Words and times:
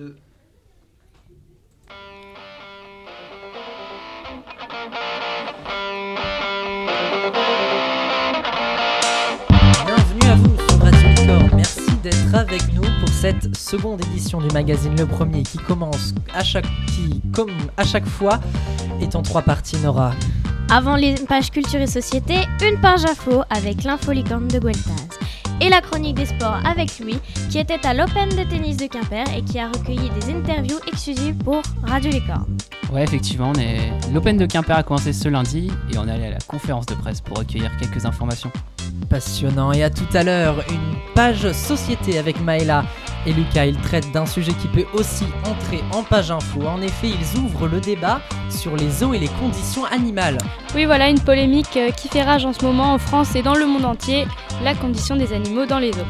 2. 0.00 0.16
Bienvenue 9.84 10.30
à 10.30 10.34
vous 10.36 10.56
sur 10.56 10.78
Radio 10.78 11.08
Licorne. 11.08 11.50
Merci 11.54 11.80
d'être 12.02 12.34
avec 12.34 12.62
nous 12.72 12.80
pour 12.80 13.08
cette 13.10 13.54
seconde 13.54 14.00
édition 14.06 14.40
du 14.40 14.48
magazine 14.54 14.96
Le 14.96 15.06
Premier 15.06 15.42
qui 15.42 15.58
commence 15.58 16.14
à 16.32 16.42
chaque, 16.42 16.64
qui, 16.86 17.20
comme 17.34 17.52
à 17.76 17.84
chaque 17.84 18.06
fois, 18.06 18.40
est 19.02 19.14
en 19.14 19.20
trois 19.22 19.42
parties, 19.42 19.76
Nora. 19.82 20.12
Avant 20.70 20.96
les 20.96 21.14
pages 21.28 21.50
culture 21.50 21.80
et 21.80 21.86
société, 21.86 22.36
une 22.62 22.80
page 22.80 23.04
info 23.04 23.42
avec 23.50 23.84
l'infolicorne 23.84 24.48
de 24.48 24.60
Gueltaz. 24.60 25.09
Et 25.62 25.68
la 25.68 25.82
chronique 25.82 26.16
des 26.16 26.24
sports 26.24 26.58
avec 26.64 26.98
lui, 27.00 27.18
qui 27.50 27.58
était 27.58 27.86
à 27.86 27.92
l'Open 27.92 28.30
de 28.30 28.48
tennis 28.48 28.78
de 28.78 28.86
Quimper 28.86 29.24
et 29.36 29.42
qui 29.42 29.58
a 29.58 29.68
recueilli 29.68 30.10
des 30.18 30.32
interviews 30.32 30.78
exclusives 30.86 31.36
pour 31.36 31.60
Radio 31.82 32.10
Licorne. 32.10 32.56
Ouais, 32.90 33.04
effectivement, 33.04 33.52
est... 33.54 33.90
l'Open 34.12 34.38
de 34.38 34.46
Quimper 34.46 34.78
a 34.78 34.82
commencé 34.82 35.12
ce 35.12 35.28
lundi 35.28 35.70
et 35.92 35.98
on 35.98 36.08
est 36.08 36.12
allé 36.12 36.26
à 36.26 36.30
la 36.30 36.38
conférence 36.46 36.86
de 36.86 36.94
presse 36.94 37.20
pour 37.20 37.36
recueillir 37.36 37.70
quelques 37.76 38.06
informations. 38.06 38.50
Passionnant. 39.10 39.72
Et 39.72 39.82
à 39.82 39.90
tout 39.90 40.08
à 40.14 40.22
l'heure, 40.22 40.64
une 40.70 40.96
page 41.14 41.52
société 41.52 42.18
avec 42.18 42.40
Maëla 42.40 42.84
et 43.26 43.32
Lucas. 43.32 43.66
Ils 43.66 43.76
traitent 43.76 44.10
d'un 44.12 44.26
sujet 44.26 44.52
qui 44.52 44.68
peut 44.68 44.86
aussi 44.94 45.24
entrer 45.44 45.82
en 45.92 46.02
page 46.02 46.30
info. 46.30 46.62
En 46.66 46.80
effet, 46.82 47.08
ils 47.08 47.38
ouvrent 47.38 47.68
le 47.68 47.80
débat 47.80 48.20
sur 48.48 48.76
les 48.76 49.02
eaux 49.02 49.14
et 49.14 49.18
les 49.18 49.28
conditions 49.28 49.84
animales. 49.84 50.38
Oui, 50.74 50.84
voilà 50.84 51.08
une 51.08 51.20
polémique 51.20 51.76
euh, 51.76 51.90
qui 51.90 52.08
fait 52.08 52.22
rage 52.22 52.44
en 52.44 52.52
ce 52.52 52.64
moment 52.64 52.92
en 52.94 52.98
France 52.98 53.34
et 53.34 53.42
dans 53.42 53.54
le 53.54 53.66
monde 53.66 53.84
entier, 53.84 54.26
la 54.62 54.74
condition 54.74 55.16
des 55.16 55.32
animaux 55.32 55.66
dans 55.66 55.78
les 55.78 55.90
eaux. 55.90 56.08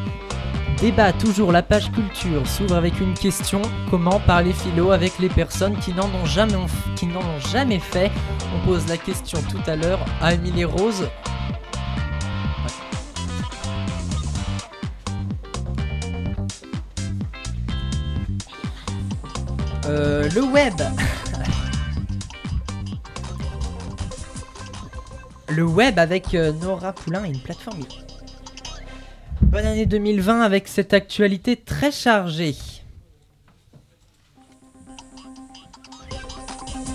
Débat 0.81 1.13
toujours, 1.13 1.53
la 1.53 1.63
page 1.63 1.93
culture 1.93 2.47
s'ouvre 2.47 2.75
avec 2.75 3.01
une 3.01 3.13
question 3.13 3.61
comment 3.91 4.19
parler 4.21 4.55
philo 4.55 4.93
avec 4.93 5.19
les 5.19 5.29
personnes 5.29 5.77
qui 5.77 5.93
n'en 5.93 6.07
ont 6.07 6.25
jamais, 6.25 6.55
qui 6.97 7.07
n'en 7.07 7.21
ont 7.21 7.41
jamais 7.53 7.79
fait? 7.79 8.11
On 8.57 8.67
pose 8.67 8.89
la 8.89 8.97
question 8.97 9.41
tout 9.43 9.61
à 9.71 9.77
l'heure 9.77 10.01
à 10.23 10.33
Émilie 10.33 10.65
Rose. 10.65 11.07
Euh, 19.91 20.29
le 20.37 20.43
web. 20.43 20.81
le 25.49 25.65
web 25.65 25.99
avec 25.99 26.33
euh, 26.37 26.53
Nora 26.53 26.93
Poulain 26.93 27.25
et 27.25 27.29
une 27.31 27.41
plateforme. 27.41 27.81
Bonne 29.43 29.67
année 29.67 29.87
2020 29.87 30.43
avec 30.43 30.69
cette 30.69 30.95
actualité 30.95 31.57
très 31.57 31.91
chargée. 31.91 32.55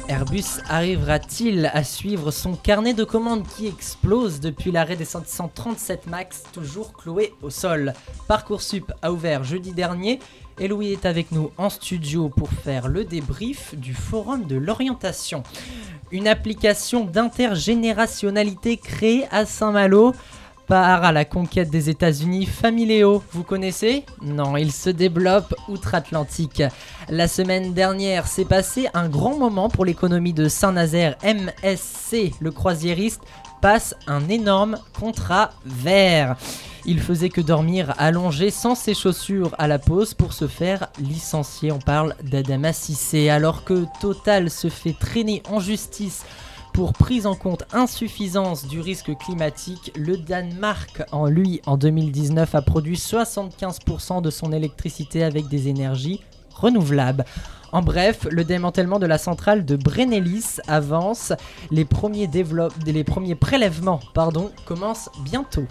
Airbus 0.07 0.61
arrivera-t-il 0.69 1.65
à 1.73 1.83
suivre 1.83 2.31
son 2.31 2.55
carnet 2.55 2.93
de 2.93 3.03
commandes 3.03 3.45
qui 3.57 3.67
explose 3.67 4.39
depuis 4.39 4.71
l'arrêt 4.71 4.95
des 4.95 5.03
137 5.03 6.07
MAX, 6.07 6.43
toujours 6.53 6.93
cloué 6.93 7.33
au 7.41 7.49
sol? 7.49 7.93
Parcoursup 8.29 8.93
a 9.01 9.11
ouvert 9.11 9.43
jeudi 9.43 9.73
dernier 9.73 10.19
et 10.59 10.67
Louis 10.67 10.91
est 10.91 11.05
avec 11.05 11.31
nous 11.31 11.51
en 11.57 11.69
studio 11.69 12.29
pour 12.29 12.49
faire 12.49 12.87
le 12.87 13.03
débrief 13.03 13.75
du 13.75 13.93
forum 13.93 14.45
de 14.45 14.55
l'orientation. 14.55 15.43
Une 16.11 16.27
application 16.27 17.05
d'intergénérationnalité 17.05 18.77
créée 18.77 19.25
à 19.31 19.45
Saint-Malo 19.45 20.13
part 20.67 21.03
à 21.03 21.11
la 21.11 21.25
conquête 21.25 21.69
des 21.69 21.89
États-Unis. 21.89 22.45
Familéo, 22.45 23.23
vous 23.31 23.43
connaissez? 23.43 24.03
Non, 24.21 24.57
il 24.57 24.71
se 24.71 24.89
développe 24.89 25.53
outre-Atlantique. 25.67 26.63
La 27.09 27.27
semaine 27.27 27.73
dernière 27.73 28.25
s'est 28.25 28.45
passé 28.45 28.87
un 28.93 29.07
grand 29.07 29.37
moment 29.37 29.69
pour 29.69 29.85
l'économie 29.85 30.33
de 30.33 30.47
Saint-Nazaire. 30.47 31.17
MSC, 31.23 32.33
le 32.39 32.51
croisiériste, 32.51 33.21
passe 33.61 33.95
un 34.07 34.27
énorme 34.29 34.77
contrat 34.99 35.51
vert. 35.65 36.37
Il 36.85 36.99
faisait 36.99 37.29
que 37.29 37.41
dormir 37.41 37.95
allongé 37.97 38.51
sans 38.51 38.75
ses 38.75 38.93
chaussures 38.93 39.55
à 39.57 39.67
la 39.67 39.79
pause 39.79 40.13
pour 40.13 40.33
se 40.33 40.47
faire 40.47 40.87
licencier. 40.99 41.71
On 41.71 41.79
parle 41.79 42.15
d'Adama 42.23 42.73
Cissé. 42.73 43.29
Alors 43.29 43.63
que 43.63 43.85
Total 43.99 44.51
se 44.51 44.69
fait 44.69 44.95
traîner 44.97 45.41
en 45.49 45.59
justice 45.59 46.25
pour 46.75 46.93
prise 46.93 47.25
en 47.25 47.35
compte 47.35 47.63
insuffisance 47.71 48.67
du 48.67 48.81
risque 48.81 49.17
climatique, 49.17 49.93
le 49.95 50.17
Danemark, 50.17 51.03
en 51.13 51.27
lui, 51.27 51.61
en 51.65 51.77
2019, 51.77 52.53
a 52.53 52.61
produit 52.61 52.97
75% 52.97 54.21
de 54.21 54.29
son 54.29 54.51
électricité 54.51 55.23
avec 55.23 55.47
des 55.47 55.69
énergies 55.69 56.19
renouvelables. 56.55 57.25
En 57.71 57.81
bref, 57.81 58.25
le 58.31 58.43
démantèlement 58.43 58.99
de 58.99 59.05
la 59.05 59.17
centrale 59.17 59.65
de 59.65 59.75
Brennelis 59.75 60.59
avance. 60.67 61.33
Les 61.71 61.85
premiers, 61.85 62.29
les 62.85 63.03
premiers 63.03 63.35
prélèvements 63.35 63.99
pardon, 64.13 64.51
commencent 64.65 65.09
bientôt. 65.23 65.67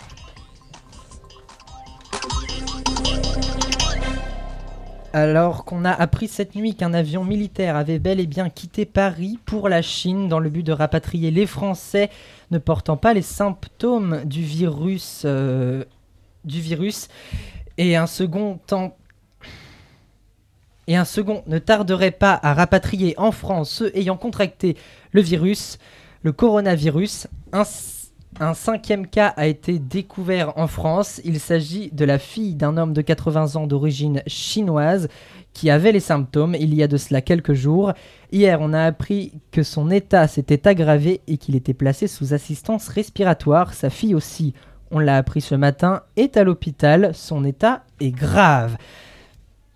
Alors 5.15 5.65
qu'on 5.65 5.85
a 5.85 5.93
appris 5.93 6.27
cette 6.27 6.57
nuit 6.57 6.75
qu'un 6.75 6.93
avion 6.93 7.23
militaire 7.23 7.77
avait 7.77 8.01
bel 8.01 8.19
et 8.19 8.27
bien 8.27 8.51
quitté 8.51 8.85
Paris 8.85 9.39
pour 9.47 9.69
la 9.69 9.81
Chine 9.81 10.27
dans 10.29 10.41
le 10.41 10.51
but 10.51 10.65
de 10.65 10.73
rapatrier 10.73 11.31
les 11.31 11.47
Français 11.47 12.11
ne 12.51 12.59
portant 12.59 12.97
pas 12.97 13.15
les 13.15 13.23
symptômes 13.23 14.25
du 14.25 14.43
virus, 14.43 15.23
euh, 15.25 15.85
du 16.45 16.61
virus 16.61 17.07
et 17.79 17.95
un 17.95 18.09
second 18.09 18.59
temps 18.67 18.97
et 20.87 20.97
un 20.97 21.05
second 21.05 21.43
ne 21.47 21.59
tarderait 21.59 22.11
pas 22.11 22.39
à 22.43 22.55
rapatrier 22.55 23.15
en 23.19 23.33
France 23.33 23.71
ceux 23.71 23.97
ayant 23.97 24.17
contracté 24.17 24.77
le 25.13 25.21
virus, 25.21 25.79
le 26.23 26.33
coronavirus. 26.33 27.29
Un 28.41 28.55
cinquième 28.55 29.07
cas 29.07 29.29
a 29.37 29.47
été 29.47 29.79
découvert 29.79 30.59
en 30.59 30.67
France. 30.67 31.21
Il 31.25 31.39
s'agit 31.39 31.91
de 31.93 32.05
la 32.05 32.19
fille 32.19 32.57
d'un 32.57 32.77
homme 32.77 32.93
de 32.93 33.01
80 33.01 33.55
ans 33.55 33.69
d'origine 33.69 34.23
chinoise 34.27 35.09
qui 35.53 35.71
avait 35.71 35.93
les 35.93 36.01
symptômes 36.01 36.57
il 36.59 36.75
y 36.75 36.83
a 36.83 36.89
de 36.89 36.97
cela 36.97 37.21
quelques 37.21 37.53
jours. 37.53 37.93
Hier, 38.33 38.59
on 38.61 38.73
a 38.73 38.83
appris 38.83 39.35
que 39.53 39.63
son 39.63 39.89
état 39.89 40.27
s'était 40.27 40.67
aggravé 40.67 41.21
et 41.29 41.39
qu'il 41.39 41.55
était 41.55 41.75
placé 41.75 42.09
sous 42.09 42.35
assistance 42.35 42.89
respiratoire. 42.89 43.73
Sa 43.73 43.89
fille 43.89 44.17
aussi, 44.17 44.53
on 44.91 44.99
l'a 44.99 45.17
appris 45.17 45.41
ce 45.41 45.55
matin, 45.55 46.03
est 46.17 46.37
à 46.37 46.43
l'hôpital. 46.43 47.13
Son 47.15 47.45
état 47.45 47.85
est 48.01 48.11
grave. 48.11 48.77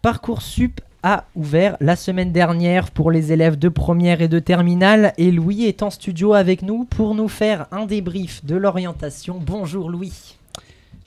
Parcoursup 0.03 0.81
a 1.03 1.25
ouvert 1.35 1.77
la 1.81 1.97
semaine 1.97 2.33
dernière 2.33 2.91
pour 2.91 3.11
les 3.11 3.33
élèves 3.33 3.59
de 3.59 3.69
première 3.69 4.21
et 4.21 4.29
de 4.29 4.39
terminale 4.39 5.13
et 5.17 5.31
Louis 5.31 5.65
est 5.65 5.83
en 5.83 5.91
studio 5.91 6.35
avec 6.35 6.63
nous 6.63 6.85
pour 6.85 7.15
nous 7.15 7.29
faire 7.29 7.67
un 7.71 7.87
débrief 7.87 8.45
de 8.45 8.57
l'orientation. 8.57 9.41
Bonjour 9.41 9.91
Louis. 9.91 10.37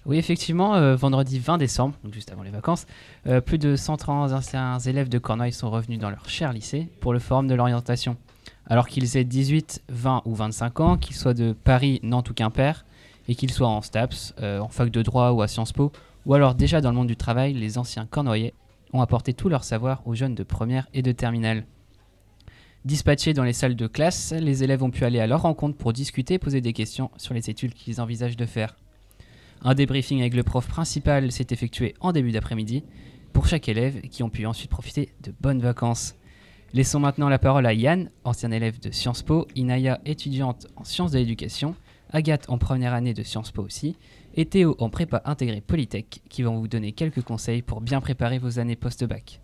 Oui, 0.06 0.18
effectivement, 0.18 0.75
euh, 0.75 0.96
vendredi 0.96 1.38
20 1.38 1.57
décembre, 1.57 1.94
donc 2.03 2.13
juste 2.13 2.31
avant 2.31 2.41
les 2.41 2.50
vacances, 2.50 2.88
euh, 3.28 3.40
plus 3.40 3.57
de 3.57 3.75
130 3.75 4.31
anciens 4.31 4.79
élèves 4.79 5.09
de 5.09 5.19
Cornouailles 5.19 5.52
sont 5.52 5.69
revenus 5.69 6.00
dans 6.00 6.09
leur 6.09 6.28
cher 6.28 6.53
lycée 6.53 6.88
pour 7.02 7.13
le 7.13 7.19
forum 7.19 7.47
de 7.47 7.53
l'orientation. 7.53 8.18
Alors 8.68 8.88
qu'ils 8.88 9.18
aient 9.18 9.23
18, 9.23 9.84
20 9.90 10.23
ou 10.25 10.34
25 10.34 10.79
ans, 10.79 10.97
qu'ils 10.97 11.16
soient 11.16 11.34
de 11.34 11.53
Paris, 11.53 12.00
Nantes 12.02 12.29
ou 12.29 12.34
Quimper, 12.34 12.85
et 13.28 13.35
qu'ils 13.35 13.52
soient 13.52 13.68
en 13.68 13.81
STAPS, 13.81 14.34
euh, 14.41 14.59
en 14.59 14.69
fac 14.69 14.90
de 14.90 15.02
droit 15.03 15.31
ou 15.31 15.41
à 15.41 15.47
Sciences 15.47 15.73
Po, 15.73 15.91
ou 16.25 16.34
alors 16.34 16.56
déjà 16.56 16.81
dans 16.81 16.90
le 16.90 16.96
monde 16.96 17.08
du 17.08 17.18
travail, 17.18 17.53
les 17.53 17.78
anciens 17.78 18.08
Cornouaillais 18.09 18.53
ont 18.94 19.02
apporté 19.02 19.34
tout 19.34 19.50
leur 19.50 19.63
savoir 19.63 20.06
aux 20.06 20.16
jeunes 20.16 20.35
de 20.35 20.44
première 20.44 20.88
et 20.94 21.02
de 21.02 21.12
terminale. 21.12 21.66
Dispatchés 22.84 23.34
dans 23.34 23.44
les 23.44 23.53
salles 23.53 23.75
de 23.75 23.88
classe, 23.88 24.34
les 24.34 24.63
élèves 24.63 24.81
ont 24.81 24.90
pu 24.90 25.06
aller 25.06 25.19
à 25.19 25.28
leur 25.28 25.44
rencontre 25.44 25.78
pour 25.78 25.94
discuter 25.94 26.35
et 26.35 26.40
poser 26.40 26.62
des 26.62 26.74
questions 26.74 27.12
sur 27.16 27.34
les 27.34 27.50
études 27.50 27.74
qu'ils 27.74 28.02
envisagent 28.02 28.38
de 28.38 28.46
faire. 28.46 28.75
Un 29.62 29.75
débriefing 29.75 30.22
avec 30.22 30.34
le 30.34 30.41
prof 30.41 30.68
principal 30.68 31.31
s'est 31.31 31.47
effectué 31.52 31.94
en 32.00 32.12
début 32.12 32.31
d'après-midi 32.31 32.84
pour 33.34 33.47
chaque 33.47 33.69
élève 33.69 34.02
qui 34.02 34.24
ont 34.24 34.29
pu 34.29 34.47
ensuite 34.47 34.72
profiter 34.72 35.09
de 35.22 35.31
bonnes 35.40 35.62
vacances. 35.62 36.16
Laissons 36.73 36.99
maintenant 36.99 37.29
la 37.29 37.37
parole 37.37 37.67
à 37.67 37.73
Yann, 37.73 38.09
ancien 38.23 38.49
élève 38.52 38.79
de 38.79 38.91
Sciences 38.91 39.22
Po, 39.22 39.47
Inaya, 39.55 40.02
étudiante 40.05 40.67
en 40.76 40.84
sciences 40.84 41.11
de 41.11 41.20
l'éducation, 41.20 41.76
Agathe 42.11 42.49
en 42.49 42.58
première 42.58 42.94
année 42.94 43.14
de 43.14 43.23
Sciences 43.23 43.52
Po 43.52 43.61
aussi, 43.61 43.96
et 44.35 44.45
Théo 44.45 44.75
en 44.79 44.89
prépa 44.89 45.22
intégrée 45.25 45.61
Polytech 45.61 46.22
qui 46.29 46.43
vont 46.43 46.57
vous 46.57 46.67
donner 46.67 46.91
quelques 46.91 47.22
conseils 47.22 47.61
pour 47.61 47.81
bien 47.81 48.01
préparer 48.01 48.39
vos 48.39 48.59
années 48.59 48.75
post-bac. 48.75 49.41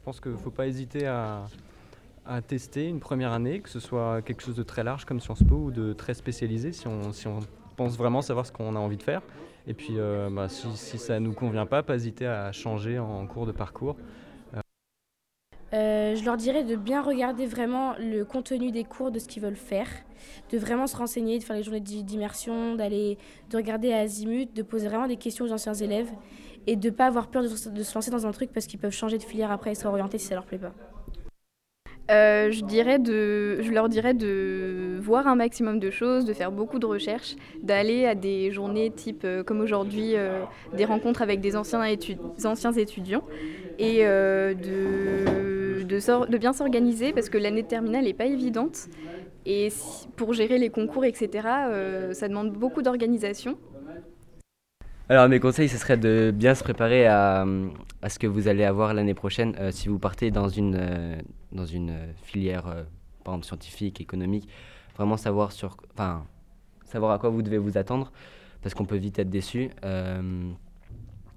Je 0.00 0.04
pense 0.04 0.20
qu'il 0.20 0.32
ne 0.32 0.36
faut 0.36 0.50
pas 0.50 0.66
hésiter 0.66 1.06
à, 1.06 1.46
tester 2.46 2.88
une 2.88 3.00
première 3.00 3.32
année, 3.32 3.60
que 3.60 3.68
ce 3.68 3.80
soit 3.80 4.22
quelque 4.22 4.42
chose 4.42 4.56
de 4.56 4.62
très 4.62 4.82
large 4.82 5.04
comme 5.04 5.20
Sciences 5.20 5.42
Po 5.42 5.56
ou 5.56 5.70
de 5.70 5.92
très 5.92 6.14
spécialisé 6.14 6.72
si 6.72 6.86
on, 6.86 7.00
pense 7.76 7.96
vraiment 7.96 8.22
savoir 8.22 8.46
ce 8.46 8.52
qu'on 8.52 8.76
a 8.76 8.78
envie 8.78 8.96
de 8.96 9.02
faire. 9.02 9.20
Et 9.66 9.74
puis 9.74 9.94
euh, 9.98 10.30
bah, 10.30 10.48
si, 10.48 10.66
si, 10.76 10.96
ça 10.96 11.14
ne 11.14 11.26
nous 11.26 11.32
convient 11.32 11.66
pas, 11.66 11.82
pas 11.82 11.96
hésiter 11.96 12.26
à 12.26 12.52
changer 12.52 12.98
en 12.98 13.26
cours 13.26 13.46
de 13.46 13.52
parcours. 13.52 13.96
Euh, 15.74 16.14
je 16.14 16.24
leur 16.24 16.36
dirais 16.36 16.62
de 16.62 16.76
bien 16.76 17.02
regarder 17.02 17.46
vraiment 17.46 17.94
le 17.98 18.24
contenu 18.24 18.70
des 18.70 18.84
cours 18.84 19.10
de 19.10 19.18
ce 19.18 19.26
qu'ils 19.26 19.42
veulent 19.42 19.56
faire, 19.56 19.88
de 20.52 20.58
vraiment 20.58 20.86
se 20.86 20.96
renseigner, 20.96 21.38
de 21.38 21.44
faire 21.44 21.56
les 21.56 21.64
journées 21.64 21.80
d'immersion, 21.80 22.76
d'aller 22.76 23.18
de 23.50 23.56
regarder 23.56 23.92
à 23.92 23.98
Azimut, 23.98 24.54
de 24.54 24.62
poser 24.62 24.86
vraiment 24.88 25.08
des 25.08 25.16
questions 25.16 25.44
aux 25.46 25.52
anciens 25.52 25.74
élèves 25.74 26.10
et 26.68 26.76
de 26.76 26.90
pas 26.90 27.06
avoir 27.06 27.26
peur 27.28 27.42
de, 27.42 27.48
se- 27.48 27.68
de 27.68 27.82
lancer 27.94 28.10
dans 28.12 28.26
un 28.26 28.30
truc 28.30 28.52
parce 28.52 28.66
qu'ils 28.66 28.78
peuvent 28.78 28.92
changer 28.92 29.18
de 29.18 29.24
filière 29.24 29.50
après 29.50 29.72
et 29.72 29.74
se 29.74 29.82
réorienter 29.82 30.18
si 30.18 30.26
ça 30.26 30.34
leur 30.36 30.44
plaît 30.46 30.58
pas. 30.58 30.72
Euh, 32.10 32.50
je, 32.50 32.62
dirais 32.62 32.98
de, 32.98 33.62
je 33.62 33.70
leur 33.72 33.88
dirais 33.88 34.12
de 34.14 34.98
voir 35.00 35.26
un 35.26 35.36
maximum 35.36 35.80
de 35.80 35.90
choses, 35.90 36.24
de 36.26 36.34
faire 36.34 36.52
beaucoup 36.52 36.78
de 36.78 36.86
recherches, 36.86 37.34
d'aller 37.62 38.04
à 38.04 38.14
des 38.14 38.52
journées 38.52 38.90
type 38.90 39.22
euh, 39.24 39.42
comme 39.42 39.60
aujourd'hui, 39.60 40.14
des 40.72 40.84
rencontres 40.84 41.22
avec 41.22 41.40
des 41.40 41.56
anciens, 41.56 41.82
anciens 42.44 42.72
étudiants 42.72 43.24
et 43.78 44.00
euh, 44.06 44.54
de, 45.82 46.38
bien 46.38 46.52
s'organiser 46.52 47.12
parce 47.12 47.28
que 47.28 47.38
l'année 47.38 47.64
terminale 47.64 48.04
n'est 48.04 48.14
pas 48.14 48.26
évidente 48.26 48.88
et 49.46 49.68
pour 50.16 50.32
gérer 50.32 50.58
les 50.58 50.70
concours, 50.70 51.04
etc., 51.04 51.48
euh, 51.68 52.12
ça 52.14 52.28
demande 52.28 52.52
beaucoup 52.52 52.82
d'organisation. 52.82 53.58
Alors 55.08 55.28
mes 55.28 55.38
conseils, 55.38 55.68
ce 55.68 55.76
serait 55.76 55.98
de 55.98 56.32
bien 56.34 56.54
se 56.54 56.64
préparer 56.64 57.06
à, 57.06 57.44
ce 58.08 58.18
que 58.18 58.26
vous 58.26 58.48
allez 58.48 58.64
avoir 58.64 58.94
l'année 58.94 59.14
prochaine 59.14 59.54
euh, 59.60 59.70
si 59.70 59.88
vous 59.88 59.98
partez 59.98 60.30
dans 60.30 60.48
une, 60.48 60.76
euh, 60.78 61.16
dans 61.52 61.66
une 61.66 61.94
filière, 62.22 62.62
par 63.22 63.34
exemple 63.34 63.46
scientifique, 63.46 64.00
économique. 64.00 64.48
Vraiment 64.96 65.18
savoir, 65.18 65.52
sur, 65.52 65.76
enfin, 65.92 66.24
savoir 66.86 67.12
à 67.12 67.18
quoi 67.18 67.28
vous 67.28 67.42
devez 67.42 67.58
vous 67.58 67.76
attendre, 67.76 68.12
parce 68.62 68.74
qu'on 68.74 68.86
peut 68.86 68.96
vite 68.96 69.18
être 69.18 69.30
déçu. 69.30 69.70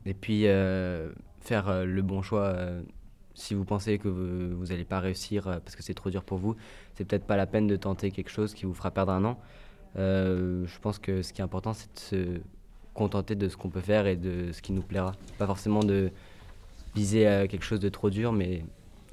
et 0.05 0.13
puis 0.13 0.43
faire 1.41 1.85
le 1.85 2.01
bon 2.01 2.21
choix. 2.21 2.55
Euh, 3.37 3.41
si 3.41 3.53
vous 3.53 3.65
pensez 3.65 3.97
que 3.97 4.07
vous 4.07 4.65
n'allez 4.65 4.83
pas 4.83 4.99
réussir 4.99 5.47
euh, 5.47 5.59
parce 5.63 5.75
que 5.75 5.83
c'est 5.83 5.93
trop 5.93 6.09
dur 6.09 6.23
pour 6.23 6.37
vous, 6.37 6.55
c'est 6.95 7.05
peut-être 7.05 7.25
pas 7.25 7.37
la 7.37 7.45
peine 7.45 7.67
de 7.67 7.75
tenter 7.75 8.11
quelque 8.11 8.31
chose 8.31 8.53
qui 8.53 8.65
vous 8.65 8.73
fera 8.73 8.91
perdre 8.91 9.11
un 9.11 9.23
an. 9.25 9.39
Euh, 9.97 10.65
je 10.65 10.79
pense 10.79 10.99
que 10.99 11.21
ce 11.21 11.33
qui 11.33 11.41
est 11.41 11.43
important, 11.43 11.73
c'est 11.73 11.93
de 11.93 11.99
se 11.99 12.41
contenter 12.93 13.35
de 13.35 13.47
ce 13.47 13.57
qu'on 13.57 13.69
peut 13.69 13.81
faire 13.81 14.07
et 14.07 14.15
de 14.15 14.51
ce 14.51 14.61
qui 14.61 14.73
nous 14.73 14.81
plaira. 14.81 15.13
Pas 15.37 15.45
forcément 15.45 15.81
de 15.81 16.11
viser 16.95 17.27
à 17.27 17.47
quelque 17.47 17.63
chose 17.63 17.79
de 17.79 17.89
trop 17.89 18.09
dur, 18.09 18.31
mais 18.31 18.63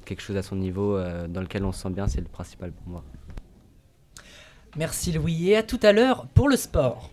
quelque 0.04 0.22
chose 0.22 0.36
à 0.36 0.42
son 0.42 0.56
niveau 0.56 0.96
euh, 0.96 1.28
dans 1.28 1.40
lequel 1.40 1.64
on 1.64 1.72
se 1.72 1.82
sent 1.82 1.90
bien, 1.90 2.06
c'est 2.08 2.20
le 2.20 2.26
principal 2.26 2.72
pour 2.72 2.88
moi. 2.88 3.04
Merci 4.76 5.12
Louis 5.12 5.50
et 5.50 5.56
à 5.56 5.62
tout 5.62 5.80
à 5.82 5.92
l'heure 5.92 6.26
pour 6.34 6.48
le 6.48 6.56
sport. 6.56 7.10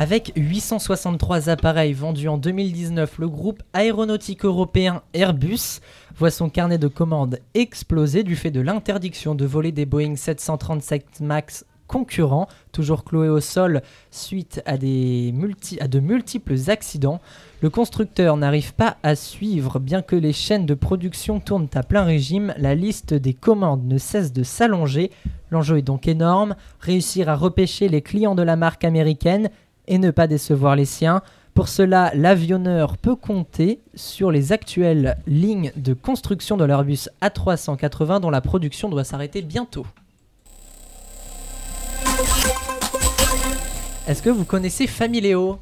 Avec 0.00 0.32
863 0.34 1.50
appareils 1.50 1.92
vendus 1.92 2.28
en 2.28 2.38
2019, 2.38 3.18
le 3.18 3.28
groupe 3.28 3.62
aéronautique 3.74 4.46
européen 4.46 5.02
Airbus 5.12 5.80
voit 6.16 6.30
son 6.30 6.48
carnet 6.48 6.78
de 6.78 6.88
commandes 6.88 7.38
exploser 7.52 8.22
du 8.22 8.34
fait 8.34 8.50
de 8.50 8.62
l'interdiction 8.62 9.34
de 9.34 9.44
voler 9.44 9.72
des 9.72 9.84
Boeing 9.84 10.16
737 10.16 11.20
MAX 11.20 11.66
concurrents, 11.86 12.46
toujours 12.72 13.04
cloués 13.04 13.28
au 13.28 13.40
sol 13.40 13.82
suite 14.10 14.62
à, 14.64 14.78
des 14.78 15.32
multi- 15.34 15.78
à 15.80 15.86
de 15.86 16.00
multiples 16.00 16.56
accidents. 16.68 17.20
Le 17.60 17.68
constructeur 17.68 18.38
n'arrive 18.38 18.72
pas 18.72 18.96
à 19.02 19.14
suivre, 19.14 19.80
bien 19.80 20.00
que 20.00 20.16
les 20.16 20.32
chaînes 20.32 20.64
de 20.64 20.72
production 20.72 21.40
tournent 21.40 21.68
à 21.74 21.82
plein 21.82 22.04
régime, 22.04 22.54
la 22.56 22.74
liste 22.74 23.12
des 23.12 23.34
commandes 23.34 23.84
ne 23.84 23.98
cesse 23.98 24.32
de 24.32 24.44
s'allonger. 24.44 25.10
L'enjeu 25.50 25.76
est 25.76 25.82
donc 25.82 26.08
énorme, 26.08 26.54
réussir 26.80 27.28
à 27.28 27.34
repêcher 27.34 27.90
les 27.90 28.00
clients 28.00 28.34
de 28.34 28.42
la 28.42 28.56
marque 28.56 28.84
américaine 28.84 29.50
et 29.88 29.98
ne 29.98 30.10
pas 30.10 30.26
décevoir 30.26 30.76
les 30.76 30.84
siens. 30.84 31.22
Pour 31.54 31.68
cela, 31.68 32.12
l'avionneur 32.14 32.96
peut 32.96 33.16
compter 33.16 33.80
sur 33.94 34.30
les 34.30 34.52
actuelles 34.52 35.16
lignes 35.26 35.72
de 35.76 35.94
construction 35.94 36.56
de 36.56 36.64
l'Airbus 36.64 37.08
A380 37.22 38.20
dont 38.20 38.30
la 38.30 38.40
production 38.40 38.88
doit 38.88 39.04
s'arrêter 39.04 39.42
bientôt. 39.42 39.84
Est-ce 44.06 44.22
que 44.22 44.30
vous 44.30 44.44
connaissez 44.44 44.86
Familéo 44.86 45.58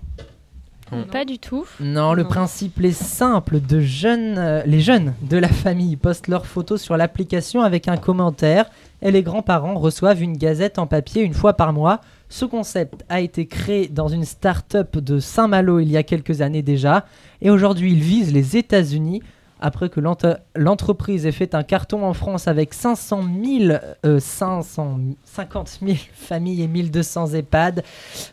Pas 1.12 1.24
du 1.24 1.38
tout. 1.38 1.66
Non, 1.80 2.14
le 2.14 2.22
Non. 2.22 2.28
principe 2.28 2.82
est 2.82 2.92
simple. 2.92 3.60
De 3.60 3.80
jeunes, 3.80 4.36
euh, 4.38 4.62
les 4.64 4.80
jeunes 4.80 5.14
de 5.22 5.36
la 5.36 5.48
famille 5.48 5.96
postent 5.96 6.28
leurs 6.28 6.46
photos 6.46 6.80
sur 6.80 6.96
l'application 6.96 7.60
avec 7.62 7.88
un 7.88 7.96
commentaire 7.98 8.66
et 9.02 9.10
les 9.10 9.22
grands-parents 9.22 9.74
reçoivent 9.78 10.22
une 10.22 10.36
gazette 10.36 10.78
en 10.78 10.86
papier 10.86 11.22
une 11.22 11.34
fois 11.34 11.54
par 11.54 11.72
mois. 11.72 12.00
Ce 12.28 12.44
concept 12.44 13.04
a 13.08 13.20
été 13.20 13.46
créé 13.46 13.88
dans 13.88 14.08
une 14.08 14.24
start-up 14.24 14.98
de 14.98 15.18
Saint-Malo 15.18 15.80
il 15.80 15.90
y 15.90 15.96
a 15.96 16.02
quelques 16.02 16.42
années 16.42 16.62
déjà 16.62 17.06
et 17.40 17.48
aujourd'hui 17.48 17.92
il 17.92 18.00
vise 18.00 18.32
les 18.32 18.56
États-Unis. 18.56 19.22
Après 19.60 19.88
que 19.88 20.00
l'entreprise 20.54 21.26
ait 21.26 21.32
fait 21.32 21.54
un 21.54 21.64
carton 21.64 22.04
en 22.04 22.12
France 22.12 22.46
avec 22.46 22.74
500 22.74 23.22
000, 23.42 23.78
euh, 24.04 24.20
550 24.20 25.78
000 25.82 25.96
familles 26.12 26.62
et 26.62 26.68
1200 26.68 27.34
EHPAD, 27.34 27.82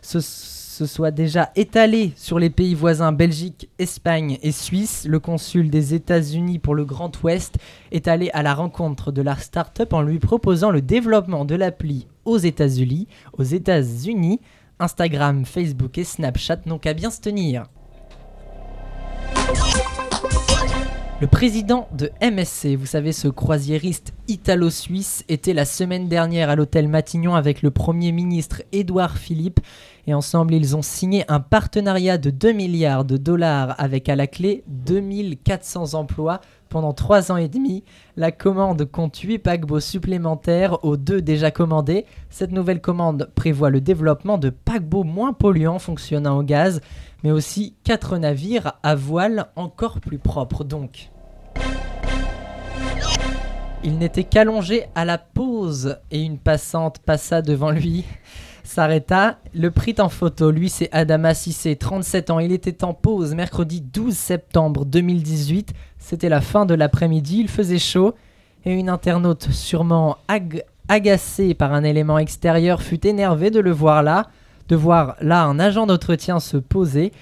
ce, 0.02 0.20
soit 0.20 1.10
déjà 1.10 1.50
étalé 1.56 2.12
sur 2.16 2.38
les 2.38 2.50
pays 2.50 2.74
voisins 2.74 3.10
Belgique, 3.10 3.68
Espagne 3.78 4.38
et 4.42 4.52
Suisse. 4.52 5.04
Le 5.08 5.18
consul 5.18 5.70
des 5.70 5.94
États-Unis 5.94 6.58
pour 6.60 6.74
le 6.74 6.84
Grand 6.84 7.10
Ouest 7.24 7.56
est 7.90 8.06
allé 8.06 8.30
à 8.32 8.42
la 8.42 8.54
rencontre 8.54 9.10
de 9.10 9.22
la 9.22 9.36
start-up 9.36 9.94
en 9.94 10.02
lui 10.02 10.18
proposant 10.18 10.70
le 10.70 10.82
développement 10.82 11.44
de 11.44 11.56
l'appli 11.56 12.06
aux 12.26 12.38
États-Unis, 12.38 13.08
aux 13.38 13.44
États-Unis. 13.44 14.40
Instagram, 14.78 15.46
Facebook 15.46 15.96
et 15.96 16.04
Snapchat 16.04 16.58
n'ont 16.66 16.78
qu'à 16.78 16.92
bien 16.92 17.10
se 17.10 17.22
tenir. 17.22 17.64
Le 21.18 21.26
président 21.26 21.88
de 21.96 22.10
MSC, 22.20 22.76
vous 22.76 22.84
savez, 22.84 23.12
ce 23.12 23.28
croisiériste 23.28 24.12
italo-suisse, 24.28 25.24
était 25.30 25.54
la 25.54 25.64
semaine 25.64 26.08
dernière 26.08 26.50
à 26.50 26.56
l'hôtel 26.56 26.88
Matignon 26.88 27.34
avec 27.34 27.62
le 27.62 27.70
Premier 27.70 28.12
ministre 28.12 28.60
Édouard 28.70 29.16
Philippe. 29.16 29.60
Et 30.08 30.14
ensemble, 30.14 30.54
ils 30.54 30.76
ont 30.76 30.82
signé 30.82 31.24
un 31.28 31.40
partenariat 31.40 32.16
de 32.16 32.30
2 32.30 32.52
milliards 32.52 33.04
de 33.04 33.16
dollars 33.16 33.74
avec 33.78 34.08
à 34.08 34.14
la 34.14 34.28
clé 34.28 34.62
2400 34.68 35.94
emplois 35.94 36.40
pendant 36.68 36.92
3 36.92 37.32
ans 37.32 37.36
et 37.36 37.48
demi. 37.48 37.82
La 38.16 38.30
commande 38.30 38.84
compte 38.84 39.16
8 39.16 39.38
paquebots 39.38 39.80
supplémentaires 39.80 40.84
aux 40.84 40.96
deux 40.96 41.20
déjà 41.22 41.50
commandés. 41.50 42.06
Cette 42.30 42.52
nouvelle 42.52 42.80
commande 42.80 43.30
prévoit 43.34 43.70
le 43.70 43.80
développement 43.80 44.38
de 44.38 44.50
paquebots 44.50 45.02
moins 45.02 45.32
polluants 45.32 45.80
fonctionnant 45.80 46.38
au 46.38 46.44
gaz, 46.44 46.80
mais 47.24 47.32
aussi 47.32 47.74
4 47.82 48.18
navires 48.18 48.74
à 48.84 48.94
voile 48.94 49.46
encore 49.56 49.98
plus 50.00 50.18
propres 50.18 50.62
donc. 50.62 51.10
Il 53.82 53.98
n'était 53.98 54.24
qu'allongé 54.24 54.86
à 54.94 55.04
la 55.04 55.18
pause 55.18 55.98
et 56.10 56.22
une 56.22 56.38
passante 56.38 56.98
passa 56.98 57.42
devant 57.42 57.70
lui, 57.70 58.04
s'arrêta, 58.66 59.38
le 59.54 59.70
prit 59.70 59.94
en 59.98 60.08
photo. 60.08 60.50
Lui, 60.50 60.68
c'est 60.68 60.88
Adama 60.92 61.34
Sissé, 61.34 61.76
37 61.76 62.30
ans. 62.30 62.38
Il 62.38 62.52
était 62.52 62.84
en 62.84 62.94
pause 62.94 63.34
mercredi 63.34 63.80
12 63.80 64.14
septembre 64.16 64.84
2018. 64.84 65.72
C'était 65.98 66.28
la 66.28 66.40
fin 66.40 66.66
de 66.66 66.74
l'après-midi, 66.74 67.38
il 67.40 67.48
faisait 67.48 67.78
chaud 67.78 68.14
et 68.64 68.72
une 68.72 68.88
internaute 68.88 69.50
sûrement 69.50 70.18
ag- 70.28 70.64
agacée 70.88 71.54
par 71.54 71.72
un 71.72 71.84
élément 71.84 72.18
extérieur 72.18 72.82
fut 72.82 73.06
énervée 73.06 73.50
de 73.50 73.60
le 73.60 73.70
voir 73.72 74.02
là, 74.02 74.26
de 74.68 74.76
voir 74.76 75.16
là 75.20 75.44
un 75.44 75.58
agent 75.58 75.86
d'entretien 75.86 76.40
se 76.40 76.56
poser 76.56 77.12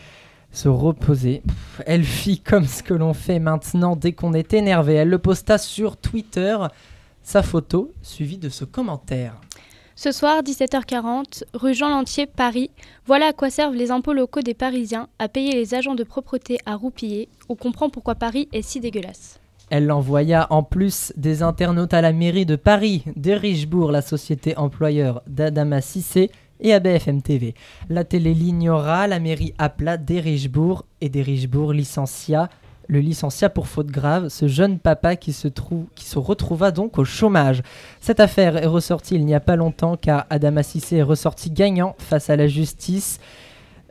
se 0.53 0.69
reposer. 0.69 1.43
Elle 1.85 2.05
fit 2.05 2.39
comme 2.39 2.65
ce 2.67 2.85
que 2.85 2.95
l'on 2.95 3.13
fait 3.13 3.41
maintenant 3.41 3.97
dès 3.97 4.13
qu'on 4.13 4.35
est 4.35 4.55
énervé. 4.55 4.95
Elle 4.95 5.09
le 5.09 5.19
posta 5.19 5.59
sur 5.59 5.97
Twitter, 5.97 6.57
sa 7.25 7.43
photo, 7.43 7.93
suivie 8.03 8.39
de 8.39 8.49
ce 8.49 8.65
commentaire. 8.65 9.35
Ce 9.97 10.11
soir, 10.11 10.43
17h40, 10.43 11.45
rue 11.55 11.73
Jean 11.73 11.89
Lantier, 11.89 12.27
Paris. 12.27 12.71
Voilà 13.07 13.27
à 13.27 13.33
quoi 13.33 13.49
servent 13.49 13.77
les 13.77 13.93
impôts 13.93 14.13
locaux 14.13 14.43
des 14.43 14.53
Parisiens, 14.53 15.09
à 15.21 15.29
payer 15.29 15.53
les 15.53 15.73
agents 15.73 15.95
de 15.95 16.03
propreté 16.03 16.59
à 16.67 16.75
roupiller. 16.75 17.29
On 17.49 17.55
comprend 17.55 17.91
pourquoi 17.91 18.17
Paris 18.17 18.49
est 18.53 18.63
si 18.63 18.81
dégueulasse. 18.81 19.39
Elle 19.71 19.93
envoya 19.93 20.49
en 20.51 20.65
plus 20.65 21.13
des 21.17 21.45
internautes 21.45 21.95
à 21.95 22.01
la 22.01 22.13
mairie 22.13 22.45
de 22.45 22.57
Paris, 22.57 23.05
de 23.15 23.31
Richebourg, 23.31 23.93
la 23.93 24.03
société 24.03 24.57
employeur 24.59 25.23
d'Adama 25.29 25.81
Cissé, 25.81 26.31
et 26.61 26.73
à 26.73 26.81
BFM 26.81 27.23
TV. 27.23 27.55
La 27.89 28.05
télé 28.05 28.35
l'ignora, 28.35 29.07
la 29.07 29.21
mairie 29.21 29.55
appela 29.59 29.97
d'Erichbourg 29.97 30.87
et 31.01 31.09
d'Erichbourg 31.09 31.73
licencia 31.73 32.49
le 32.89 33.01
licencia 33.01 33.49
pour 33.49 33.67
faute 33.67 33.87
grave, 33.89 34.29
ce 34.29 34.47
jeune 34.49 34.79
papa 34.79 35.17
qui 35.17 35.33
se, 35.33 35.49
qui 35.95 36.05
se 36.05 36.19
retrouva 36.19 36.71
donc 36.71 36.99
au 36.99 37.05
chômage. 37.05 37.63
Cette 38.01 38.21
affaire 38.21 38.57
est 38.57 38.67
ressortie 38.67 39.15
il 39.15 39.25
n'y 39.25 39.35
a 39.35 39.41
pas 39.41 39.57
longtemps 39.57 39.97
car 39.97 40.27
Adama 40.31 40.63
Cissé 40.63 40.97
est 40.97 41.03
ressorti 41.03 41.51
gagnant 41.51 41.95
face 41.99 42.31
à 42.31 42.37
la 42.37 42.47
justice 42.47 43.21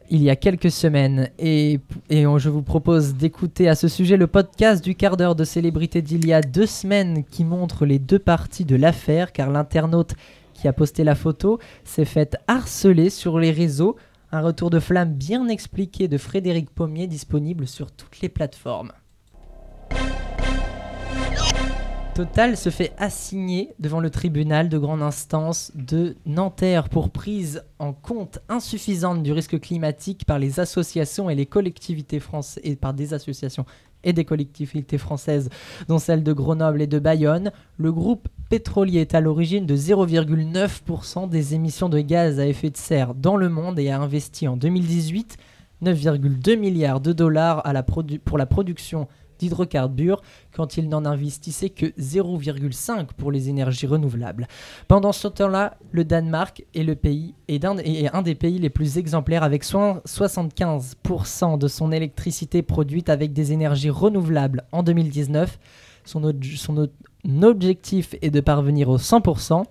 il 0.09 0.21
y 0.21 0.29
a 0.29 0.35
quelques 0.35 0.69
semaines. 0.69 1.29
Et, 1.39 1.79
et 2.09 2.27
on- 2.27 2.37
je 2.37 2.49
vous 2.49 2.61
propose 2.61 3.15
d'écouter 3.15 3.67
à 3.69 3.73
ce 3.73 3.87
sujet 3.87 4.17
le 4.17 4.27
podcast 4.27 4.83
du 4.83 4.93
quart 4.95 5.17
d'heure 5.17 5.33
de 5.35 5.43
célébrité 5.43 6.01
d'il 6.03 6.27
y 6.27 6.33
a 6.33 6.41
deux 6.41 6.67
semaines 6.67 7.23
qui 7.23 7.43
montre 7.43 7.85
les 7.85 7.97
deux 7.99 8.19
parties 8.19 8.65
de 8.65 8.75
l'affaire 8.75 9.31
car 9.31 9.49
l'internaute 9.49 10.13
qui 10.53 10.67
a 10.67 10.73
posté 10.73 11.03
la 11.03 11.15
photo 11.15 11.57
s'est 11.83 12.05
fait 12.05 12.37
harceler 12.47 13.09
sur 13.09 13.39
les 13.39 13.49
réseaux. 13.51 13.95
Un 14.35 14.41
retour 14.41 14.71
de 14.71 14.79
flamme 14.79 15.13
bien 15.13 15.47
expliqué 15.47 16.07
de 16.07 16.17
Frédéric 16.17 16.71
Pommier 16.71 17.05
disponible 17.05 17.67
sur 17.67 17.91
toutes 17.91 18.19
les 18.21 18.29
plateformes. 18.29 18.91
Total 22.15 22.57
se 22.57 22.71
fait 22.71 22.93
assigner 22.97 23.75
devant 23.77 23.99
le 23.99 24.09
tribunal 24.09 24.69
de 24.69 24.79
grande 24.79 25.03
instance 25.03 25.71
de 25.75 26.15
Nanterre 26.25 26.89
pour 26.89 27.11
prise 27.11 27.63
en 27.77 27.93
compte 27.93 28.39
insuffisante 28.49 29.21
du 29.21 29.31
risque 29.31 29.59
climatique 29.59 30.25
par 30.25 30.39
les 30.39 30.59
associations 30.59 31.29
et 31.29 31.35
les 31.35 31.45
collectivités 31.45 32.19
françaises 32.19 32.63
et 32.63 32.75
par 32.75 32.95
des 32.95 33.13
associations 33.13 33.67
et 34.03 34.13
des 34.13 34.25
collectivités 34.25 34.97
françaises, 34.97 35.49
dont 35.87 35.99
celles 35.99 36.23
de 36.23 36.33
Grenoble 36.33 36.81
et 36.81 36.87
de 36.87 36.97
Bayonne. 36.99 37.51
Le 37.77 37.91
groupe 37.91 38.27
pétrolier 38.53 38.99
est 38.99 39.15
à 39.15 39.19
l'origine 39.19 39.65
de 39.65 39.75
0,9% 39.75 41.27
des 41.27 41.55
émissions 41.55 41.89
de 41.89 41.99
gaz 42.01 42.39
à 42.39 42.45
effet 42.45 42.69
de 42.69 42.77
serre 42.77 43.15
dans 43.15 43.35
le 43.35 43.49
monde 43.49 43.79
et 43.79 43.89
a 43.89 43.99
investi 43.99 44.47
en 44.47 44.57
2018 44.57 45.37
9,2 45.81 46.55
milliards 46.59 47.01
de 47.01 47.13
dollars 47.13 47.63
pour 48.23 48.37
la 48.37 48.45
production 48.45 49.07
d'hydrocarbures 49.39 50.21
quand 50.51 50.77
il 50.77 50.87
n'en 50.87 51.03
investissait 51.03 51.71
que 51.71 51.87
0,5 51.99 53.07
pour 53.17 53.31
les 53.31 53.49
énergies 53.49 53.87
renouvelables. 53.87 54.47
Pendant 54.87 55.13
ce 55.13 55.29
temps-là, 55.29 55.77
le 55.91 56.05
Danemark 56.05 56.63
est, 56.75 57.65
un, 57.65 58.21
des 58.21 58.35
pays 58.35 58.59
les 58.59 58.69
plus 58.69 58.99
exemplaires 58.99 59.41
avec 59.41 59.63
75% 59.63 61.57
de 61.57 61.67
son 61.67 61.91
électricité 61.91 62.61
produite 62.61 63.09
avec 63.09 63.33
des 63.33 63.51
énergies 63.51 63.89
renouvelables 63.89 64.63
en 64.71 64.83
2019. 64.83 65.57
Son, 66.05 66.33
son 66.55 66.87
objectif 67.43 68.15
est 68.21 68.31
de 68.31 68.41
parvenir 68.41 68.89
au 68.89 68.97
100%. 68.97 69.63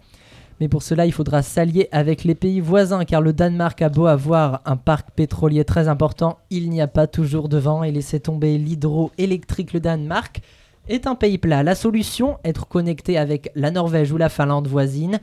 Mais 0.61 0.69
pour 0.69 0.83
cela, 0.83 1.07
il 1.07 1.13
faudra 1.13 1.43
s'allier 1.43 1.89
avec 1.91 2.23
les 2.23 2.37
pays 2.37 2.61
voisins, 2.61 3.05
car 3.05 3.21
le 3.21 3.33
Danemark 3.33 3.83
a 3.83 3.89
beau 3.89 4.07
avoir 4.07 4.61
un 4.65 4.77
parc 4.77 5.11
pétrolier 5.11 5.65
très 5.65 5.89
important, 5.89 6.39
il 6.51 6.71
n'y 6.71 6.81
a 6.81 6.87
pas 6.87 7.09
toujours 7.09 7.49
de 7.49 7.59
vent 7.59 7.83
et 7.83 7.91
laisser 7.91 8.21
tomber 8.21 8.59
l'hydroélectrique. 8.59 9.73
Le 9.73 9.81
Danemark 9.81 10.41
est 10.89 11.09
un 11.09 11.17
pays 11.17 11.39
plat. 11.39 11.65
La 11.65 11.75
solution, 11.75 12.39
être 12.45 12.69
connecté 12.69 13.19
avec 13.19 13.51
la 13.55 13.73
Norvège 13.73 14.13
ou 14.13 14.19
la 14.19 14.29
Finlande 14.29 14.69
voisine, 14.69 15.19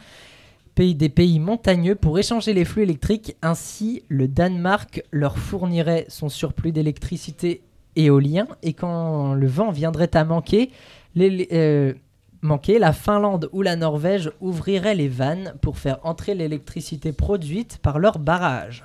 pays 0.75 0.95
des 0.95 1.09
pays 1.09 1.39
montagneux 1.39 1.95
pour 1.95 2.19
échanger 2.19 2.53
les 2.53 2.65
flux 2.65 2.83
électriques. 2.83 3.37
Ainsi, 3.41 4.03
le 4.09 4.27
Danemark 4.27 5.03
leur 5.11 5.37
fournirait 5.37 6.05
son 6.09 6.27
surplus 6.27 6.71
d'électricité 6.71 7.63
éolien 7.95 8.47
et 8.61 8.73
quand 8.73 9.33
le 9.33 9.47
vent 9.47 9.71
viendrait 9.71 10.15
à 10.15 10.23
manquer, 10.25 10.71
les, 11.15 11.47
euh, 11.53 11.93
manquer, 12.41 12.79
la 12.79 12.93
Finlande 12.93 13.49
ou 13.51 13.61
la 13.61 13.75
Norvège 13.75 14.31
ouvriraient 14.41 14.95
les 14.95 15.07
vannes 15.07 15.53
pour 15.61 15.77
faire 15.77 15.99
entrer 16.03 16.35
l'électricité 16.35 17.11
produite 17.11 17.79
par 17.81 17.99
leurs 17.99 18.19
barrages. 18.19 18.83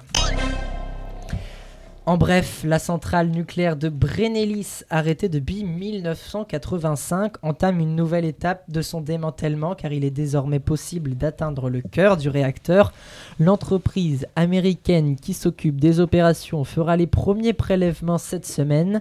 En 2.07 2.19
bref, 2.19 2.65
la 2.67 2.79
centrale 2.79 3.29
nucléaire 3.29 3.77
de 3.77 3.89
Brennelis, 3.89 4.83
arrêtée 4.91 5.31
depuis 5.31 5.65
1985, 5.65 7.37
entame 7.41 7.81
une 7.81 7.97
nouvelle 7.97 8.27
étape 8.27 8.71
de 8.71 8.83
son 8.83 9.01
démantèlement 9.01 9.75
car 9.75 9.91
il 9.91 10.05
est 10.05 10.11
désormais 10.11 10.61
possible 10.61 11.15
d'atteindre 11.15 11.71
le 11.71 11.81
cœur 11.81 12.19
du 12.19 12.29
réacteur. 12.29 12.93
L'entreprise 13.41 14.27
américaine 14.37 15.17
qui 15.17 15.33
s'occupe 15.33 15.81
des 15.81 15.99
opérations 15.99 16.65
fera 16.65 16.99
les 16.99 17.07
premiers 17.07 17.55
prélèvements 17.55 18.19
cette 18.19 18.47
semaine 18.47 19.01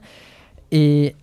et 0.72 1.18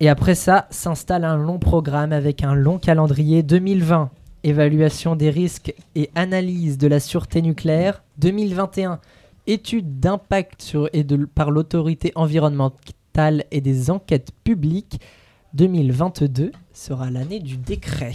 et 0.00 0.08
après 0.08 0.36
ça, 0.36 0.66
s'installe 0.70 1.24
un 1.24 1.36
long 1.36 1.58
programme 1.58 2.12
avec 2.12 2.44
un 2.44 2.54
long 2.54 2.78
calendrier 2.78 3.42
2020, 3.42 4.10
évaluation 4.44 5.16
des 5.16 5.30
risques 5.30 5.74
et 5.96 6.10
analyse 6.14 6.78
de 6.78 6.86
la 6.86 7.00
sûreté 7.00 7.42
nucléaire. 7.42 8.04
2021, 8.18 9.00
étude 9.48 9.98
d'impact 9.98 10.76
par 11.34 11.50
l'autorité 11.50 12.12
environnementale 12.14 13.44
et 13.50 13.60
des 13.60 13.90
enquêtes 13.90 14.30
publiques. 14.44 15.00
2022 15.54 16.52
sera 16.72 17.10
l'année 17.10 17.40
du 17.40 17.56
décret. 17.56 18.14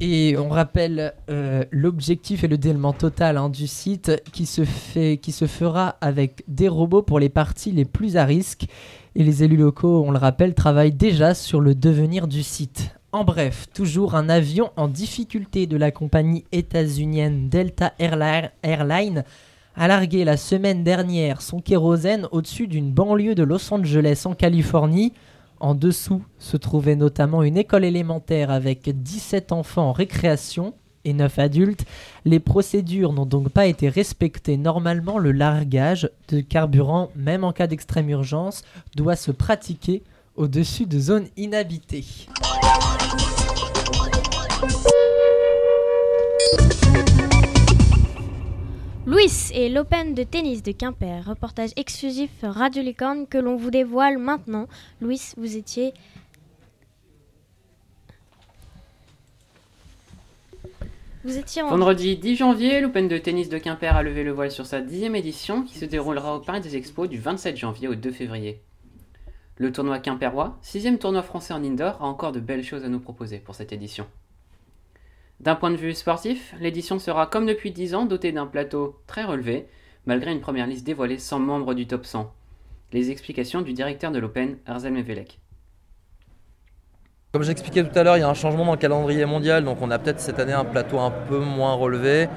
Et 0.00 0.36
on 0.36 0.48
rappelle 0.48 1.14
euh, 1.30 1.64
l'objectif 1.70 2.42
et 2.44 2.48
le 2.48 2.58
délement 2.58 2.92
total 2.92 3.38
hein, 3.38 3.48
du 3.48 3.66
site 3.66 4.22
qui 4.32 4.44
se 4.46 5.46
fera 5.46 5.96
avec 6.00 6.42
des 6.48 6.68
robots 6.68 7.02
pour 7.02 7.20
les 7.20 7.28
parties 7.28 7.72
les 7.72 7.84
plus 7.84 8.16
à 8.16 8.24
risque 8.24 8.66
et 9.16 9.24
les 9.24 9.42
élus 9.42 9.56
locaux, 9.56 10.04
on 10.06 10.10
le 10.10 10.18
rappelle, 10.18 10.54
travaillent 10.54 10.92
déjà 10.92 11.32
sur 11.32 11.62
le 11.62 11.74
devenir 11.74 12.28
du 12.28 12.42
site. 12.42 12.90
En 13.12 13.24
bref, 13.24 13.66
toujours 13.72 14.14
un 14.14 14.28
avion 14.28 14.70
en 14.76 14.88
difficulté 14.88 15.66
de 15.66 15.78
la 15.78 15.90
compagnie 15.90 16.44
états-unienne 16.52 17.48
Delta 17.48 17.94
Airlines 17.98 19.24
a 19.74 19.88
largué 19.88 20.24
la 20.26 20.36
semaine 20.36 20.84
dernière 20.84 21.40
son 21.40 21.60
kérosène 21.60 22.28
au-dessus 22.30 22.66
d'une 22.66 22.92
banlieue 22.92 23.34
de 23.34 23.42
Los 23.42 23.72
Angeles 23.72 24.22
en 24.26 24.34
Californie. 24.34 25.14
En 25.60 25.74
dessous 25.74 26.22
se 26.38 26.58
trouvait 26.58 26.96
notamment 26.96 27.42
une 27.42 27.56
école 27.56 27.86
élémentaire 27.86 28.50
avec 28.50 28.90
17 29.02 29.50
enfants 29.50 29.88
en 29.88 29.92
récréation 29.92 30.74
et 31.06 31.14
9 31.14 31.38
adultes. 31.38 31.86
Les 32.26 32.40
procédures 32.40 33.14
n'ont 33.14 33.24
donc 33.24 33.48
pas 33.48 33.66
été 33.66 33.88
respectées. 33.88 34.58
Normalement, 34.58 35.18
le 35.18 35.32
largage 35.32 36.10
de 36.28 36.40
carburant, 36.40 37.10
même 37.16 37.44
en 37.44 37.52
cas 37.52 37.66
d'extrême 37.66 38.10
urgence, 38.10 38.62
doit 38.94 39.16
se 39.16 39.30
pratiquer 39.30 40.02
au-dessus 40.34 40.84
de 40.84 40.98
zones 40.98 41.28
inhabitées. 41.36 42.04
Louis 49.06 49.52
et 49.54 49.68
l'Open 49.68 50.14
de 50.14 50.24
tennis 50.24 50.64
de 50.64 50.72
Quimper, 50.72 51.24
reportage 51.24 51.70
exclusif 51.76 52.30
Radio 52.42 52.82
Licorne 52.82 53.28
que 53.28 53.38
l'on 53.38 53.56
vous 53.56 53.70
dévoile 53.70 54.18
maintenant. 54.18 54.66
Louis, 55.00 55.20
vous 55.36 55.56
étiez 55.56 55.94
Vendredi 61.68 62.16
10 62.16 62.36
janvier, 62.36 62.80
l'Open 62.80 63.08
de 63.08 63.18
tennis 63.18 63.48
de 63.48 63.58
Quimper 63.58 63.96
a 63.96 64.04
levé 64.04 64.22
le 64.22 64.30
voile 64.30 64.52
sur 64.52 64.64
sa 64.64 64.80
dixième 64.80 65.16
édition 65.16 65.64
qui 65.64 65.76
se 65.76 65.84
déroulera 65.84 66.36
au 66.36 66.40
Paris 66.40 66.60
des 66.60 66.76
Expos 66.76 67.08
du 67.08 67.18
27 67.18 67.56
janvier 67.56 67.88
au 67.88 67.96
2 67.96 68.12
février. 68.12 68.62
Le 69.56 69.72
tournoi 69.72 69.98
quimpérois, 69.98 70.56
sixième 70.62 70.98
tournoi 70.98 71.22
français 71.22 71.52
en 71.52 71.64
indoor, 71.64 72.00
a 72.00 72.04
encore 72.04 72.30
de 72.30 72.38
belles 72.38 72.62
choses 72.62 72.84
à 72.84 72.88
nous 72.88 73.00
proposer 73.00 73.38
pour 73.38 73.56
cette 73.56 73.72
édition. 73.72 74.06
D'un 75.40 75.56
point 75.56 75.72
de 75.72 75.76
vue 75.76 75.94
sportif, 75.94 76.54
l'édition 76.60 77.00
sera 77.00 77.26
comme 77.26 77.46
depuis 77.46 77.72
10 77.72 77.96
ans 77.96 78.06
dotée 78.06 78.30
d'un 78.30 78.46
plateau 78.46 79.00
très 79.08 79.24
relevé, 79.24 79.66
malgré 80.04 80.30
une 80.30 80.40
première 80.40 80.68
liste 80.68 80.86
dévoilée 80.86 81.18
sans 81.18 81.40
membres 81.40 81.74
du 81.74 81.88
top 81.88 82.06
100. 82.06 82.32
Les 82.92 83.10
explications 83.10 83.62
du 83.62 83.72
directeur 83.72 84.12
de 84.12 84.20
l'Open, 84.20 84.58
Arzel 84.64 84.92
Mevelek. 84.92 85.40
Comme 87.36 87.42
j'expliquais 87.42 87.84
tout 87.84 87.98
à 87.98 88.02
l'heure, 88.02 88.16
il 88.16 88.20
y 88.20 88.22
a 88.22 88.30
un 88.30 88.32
changement 88.32 88.64
dans 88.64 88.70
le 88.70 88.78
calendrier 88.78 89.26
mondial, 89.26 89.62
donc 89.62 89.76
on 89.82 89.90
a 89.90 89.98
peut-être 89.98 90.20
cette 90.20 90.38
année 90.38 90.54
un 90.54 90.64
plateau 90.64 91.00
un 91.00 91.10
peu 91.10 91.38
moins 91.38 91.74
relevé. 91.74 92.30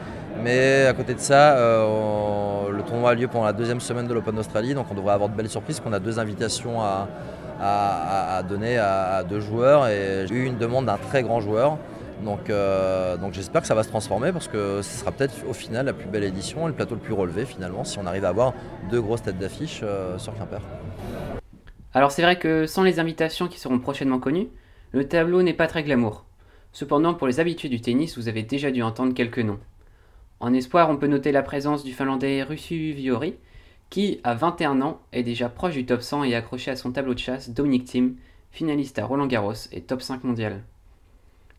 Mais 0.43 0.87
à 0.87 0.93
côté 0.93 1.13
de 1.13 1.21
ça, 1.21 1.55
euh, 1.55 2.69
le 2.69 2.83
tournoi 2.83 3.11
a 3.11 3.13
lieu 3.13 3.29
pendant 3.29 3.45
la 3.45 3.53
deuxième 3.53 3.79
semaine 3.79 4.07
de 4.07 4.13
l'Open 4.13 4.35
d'Australie, 4.35 4.73
donc 4.73 4.87
on 4.91 4.95
devrait 4.95 5.13
avoir 5.13 5.29
de 5.29 5.35
belles 5.35 5.47
surprises, 5.47 5.79
qu'on 5.79 5.93
a 5.93 5.99
deux 5.99 6.19
invitations 6.19 6.81
à, 6.81 8.43
donner 8.49 8.77
à, 8.77 9.23
deux 9.23 9.39
joueurs 9.39 9.87
et 9.87 10.25
j'ai 10.27 10.35
eu 10.35 10.43
une 10.43 10.57
demande 10.57 10.87
d'un 10.87 10.97
très 10.97 11.23
grand 11.23 11.39
joueur. 11.39 11.77
Donc, 12.25 12.49
euh, 12.49 13.15
donc 13.15 13.33
j'espère 13.33 13.61
que 13.61 13.67
ça 13.67 13.75
va 13.75 13.83
se 13.83 13.87
transformer 13.87 14.33
parce 14.33 14.49
que 14.49 14.81
ce 14.81 14.99
sera 14.99 15.13
peut-être 15.13 15.35
au 15.49 15.53
final 15.53 15.85
la 15.85 15.93
plus 15.93 16.09
belle 16.09 16.25
édition 16.25 16.65
et 16.65 16.67
le 16.67 16.75
plateau 16.75 16.95
le 16.95 16.99
plus 16.99 17.13
relevé 17.13 17.45
finalement 17.45 17.85
si 17.85 17.99
on 17.99 18.05
arrive 18.05 18.25
à 18.25 18.29
avoir 18.29 18.53
deux 18.91 18.99
grosses 18.99 19.21
têtes 19.21 19.39
d'affiche 19.39 19.79
euh, 19.81 20.17
sur 20.17 20.37
Quimper. 20.37 20.59
Alors 21.93 22.11
c'est 22.11 22.21
vrai 22.21 22.37
que 22.37 22.65
sans 22.65 22.83
les 22.83 22.99
invitations 22.99 23.47
qui 23.47 23.61
seront 23.61 23.79
prochainement 23.79 24.19
connues, 24.19 24.49
le 24.91 25.07
tableau 25.07 25.43
n'est 25.43 25.53
pas 25.53 25.67
très 25.67 25.83
glamour. 25.83 26.25
Cependant, 26.71 27.13
pour 27.13 27.27
les 27.27 27.39
habitués 27.39 27.69
du 27.69 27.81
tennis, 27.81 28.17
vous 28.17 28.27
avez 28.27 28.43
déjà 28.43 28.71
dû 28.71 28.81
entendre 28.81 29.13
quelques 29.13 29.39
noms. 29.39 29.59
En 30.39 30.53
espoir, 30.53 30.89
on 30.89 30.97
peut 30.97 31.07
noter 31.07 31.31
la 31.31 31.43
présence 31.43 31.83
du 31.83 31.93
Finlandais 31.93 32.43
Russu 32.43 32.91
Viori, 32.91 33.35
qui, 33.89 34.19
à 34.23 34.35
21 34.35 34.81
ans, 34.81 35.01
est 35.11 35.23
déjà 35.23 35.49
proche 35.49 35.73
du 35.73 35.85
top 35.85 36.01
100 36.01 36.25
et 36.25 36.35
accroché 36.35 36.71
à 36.71 36.75
son 36.75 36.91
tableau 36.91 37.13
de 37.13 37.19
chasse 37.19 37.49
Dominic 37.49 37.85
Thiem, 37.85 38.15
finaliste 38.51 38.99
à 38.99 39.05
Roland 39.05 39.27
Garros 39.27 39.53
et 39.71 39.81
top 39.81 40.01
5 40.01 40.23
mondial. 40.23 40.63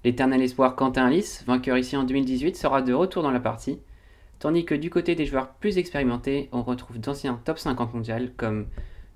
L'éternel 0.03 0.43
espoir 0.43 0.77
Quentin 0.77 1.07
Alice, 1.07 1.45
vainqueur 1.47 1.77
ici 1.77 1.97
en 1.97 2.05
2018, 2.05 2.57
sera 2.57 2.83
de 2.83 2.93
retour 2.93 3.23
dans 3.23 3.31
la 3.31 3.41
partie, 3.41 3.79
tandis 4.39 4.65
que 4.65 4.75
du 4.75 4.91
côté 4.91 5.15
des 5.15 5.27
joueurs 5.27 5.55
plus 5.55 5.77
expérimentés, 5.77 6.49
on 6.53 6.63
retrouve 6.63 6.99
d'anciens 6.99 7.41
top 7.45 7.59
50 7.59 7.95
mondial 7.95 8.33
comme 8.37 8.67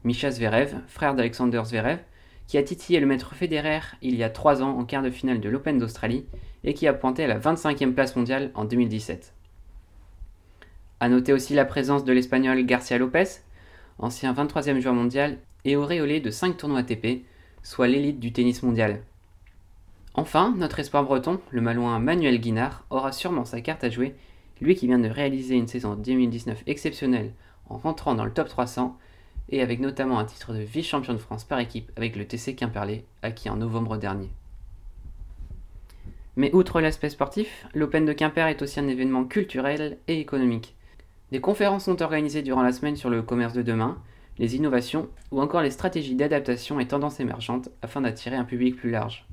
Misha 0.05 0.31
Zverev, 0.31 0.75
frère 0.87 1.15
d'Alexander 1.15 1.63
Zverev, 1.65 2.01
qui 2.47 2.59
a 2.59 2.63
titillé 2.63 3.01
le 3.01 3.07
maître 3.07 3.35
Federer 3.35 3.81
il 4.03 4.17
y 4.17 4.23
a 4.23 4.31
3 4.31 4.63
ans 4.63 4.79
en 4.79 4.85
quart 4.85 5.03
de 5.03 5.11
finale 5.11 5.41
de 5.41 5.49
l'Open 5.49 5.79
d'Australie 5.79 6.27
et 6.63 6.75
qui 6.75 6.87
a 6.87 6.95
pointé 6.95 7.25
à 7.25 7.27
la 7.27 7.39
25e 7.39 7.93
place 7.93 8.17
mondiale 8.17 8.51
en 8.55 8.65
2017. 8.65 9.35
A 11.01 11.09
noter 11.09 11.33
aussi 11.33 11.55
la 11.55 11.65
présence 11.65 12.05
de 12.05 12.13
l'Espagnol 12.13 12.65
Garcia 12.65 12.99
Lopez, 12.99 13.41
ancien 13.99 14.33
23e 14.33 14.81
joueur 14.81 14.95
mondial 14.95 15.39
et 15.65 15.77
auréolé 15.77 16.21
de 16.21 16.31
5 16.31 16.57
tournois 16.57 16.81
ATP, 16.81 17.25
soit 17.63 17.89
l'élite 17.89 18.21
du 18.21 18.33
tennis 18.33 18.63
mondial. 18.63 19.03
Enfin, 20.15 20.55
notre 20.57 20.79
espoir 20.79 21.05
breton, 21.05 21.41
le 21.51 21.61
malouin 21.61 21.99
Manuel 21.99 22.41
Guinard, 22.41 22.85
aura 22.91 23.11
sûrement 23.11 23.45
sa 23.45 23.61
carte 23.61 23.83
à 23.83 23.91
jouer, 23.91 24.15
lui 24.61 24.77
qui 24.77 24.87
vient 24.87 24.99
de 24.99 25.09
réaliser 25.09 25.57
une 25.57 25.67
saison 25.67 25.95
2019 25.95 26.63
exceptionnelle 26.67 27.33
en 27.69 27.79
rentrant 27.79 28.15
dans 28.15 28.25
le 28.25 28.33
top 28.33 28.49
300 28.49 28.97
et 29.49 29.63
avec 29.63 29.81
notamment 29.81 30.19
un 30.19 30.25
titre 30.25 30.53
de 30.53 30.61
vice-champion 30.61 31.13
de 31.13 31.19
France 31.19 31.45
par 31.45 31.59
équipe 31.59 31.93
avec 31.97 32.17
le 32.17 32.27
TC 32.27 32.55
Quimperlé, 32.55 33.05
acquis 33.23 33.51
en 33.51 33.57
novembre 33.57 33.97
dernier. 33.97 34.31
Mais 36.37 36.53
outre 36.53 36.81
l'aspect 36.81 37.11
sportif, 37.11 37.67
l'Open 37.75 38.05
de 38.05 38.13
Quimper 38.13 38.49
est 38.49 38.63
aussi 38.63 38.81
un 38.81 38.89
événement 38.89 39.25
culturel 39.25 39.99
et 40.09 40.19
économique. 40.19 40.75
Des 41.31 41.41
conférences 41.41 41.85
sont 41.85 42.03
organisées 42.03 42.43
durant 42.43 42.63
la 42.63 42.73
semaine 42.73 42.97
sur 42.97 43.11
le 43.11 43.23
commerce 43.23 43.55
de 43.55 43.63
demain, 43.63 43.99
les 44.39 44.57
innovations 44.57 45.09
ou 45.31 45.41
encore 45.41 45.63
les 45.63 45.71
stratégies 45.71 46.17
d'adaptation 46.17 46.81
et 46.81 46.89
tendances 46.89 47.21
émergentes 47.21 47.69
afin 47.83 48.01
d'attirer 48.01 48.37
un 48.37 48.45
public 48.45 48.77
plus 48.77 48.91
large. 48.91 49.27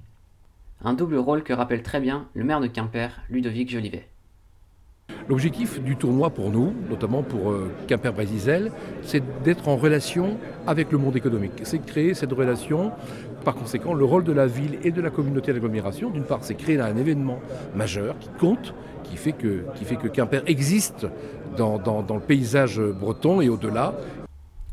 Un 0.83 0.93
double 0.93 1.17
rôle 1.17 1.43
que 1.43 1.53
rappelle 1.53 1.83
très 1.83 1.99
bien 1.99 2.27
le 2.33 2.43
maire 2.43 2.59
de 2.59 2.67
Quimper, 2.67 3.21
Ludovic 3.29 3.69
Jolivet. 3.69 4.10
L'objectif 5.29 5.81
du 5.81 5.95
tournoi 5.95 6.29
pour 6.29 6.49
nous, 6.49 6.73
notamment 6.89 7.23
pour 7.23 7.51
euh, 7.51 7.71
quimper 7.87 8.11
brésil 8.11 8.71
c'est 9.03 9.23
d'être 9.43 9.67
en 9.67 9.75
relation 9.75 10.37
avec 10.67 10.91
le 10.91 10.97
monde 10.97 11.15
économique. 11.15 11.53
C'est 11.63 11.83
créer 11.85 12.13
cette 12.13 12.31
relation. 12.31 12.91
Par 13.43 13.55
conséquent, 13.55 13.93
le 13.93 14.05
rôle 14.05 14.23
de 14.23 14.31
la 14.31 14.47
ville 14.47 14.77
et 14.83 14.91
de 14.91 15.01
la 15.01 15.09
communauté 15.09 15.51
d'agglomération, 15.53 16.09
d'une 16.09 16.23
part, 16.23 16.39
c'est 16.43 16.55
créer 16.55 16.79
un 16.79 16.95
événement 16.95 17.39
majeur 17.75 18.17
qui 18.19 18.29
compte, 18.39 18.73
qui 19.03 19.17
fait 19.17 19.31
que, 19.33 20.07
Quimper 20.07 20.43
existe 20.45 21.07
dans, 21.57 21.77
le 21.77 22.19
paysage 22.19 22.79
breton 22.79 23.41
et 23.41 23.49
au-delà. 23.49 23.95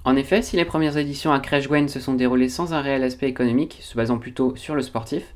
En 0.05 0.17
effet, 0.17 0.43
si 0.43 0.57
les 0.57 0.65
premières 0.65 0.97
éditions 0.97 1.33
à 1.33 1.41
Crèche-Gwen 1.41 1.89
se 1.89 2.01
sont 2.01 2.15
déroulées 2.15 2.49
sans 2.49 2.73
un 2.73 2.81
réel 2.81 3.03
aspect 3.03 3.29
économique, 3.29 3.79
se 3.81 3.97
basant 3.97 4.19
plutôt 4.19 4.55
sur 4.57 4.75
le 4.75 4.83
sportif, 4.83 5.35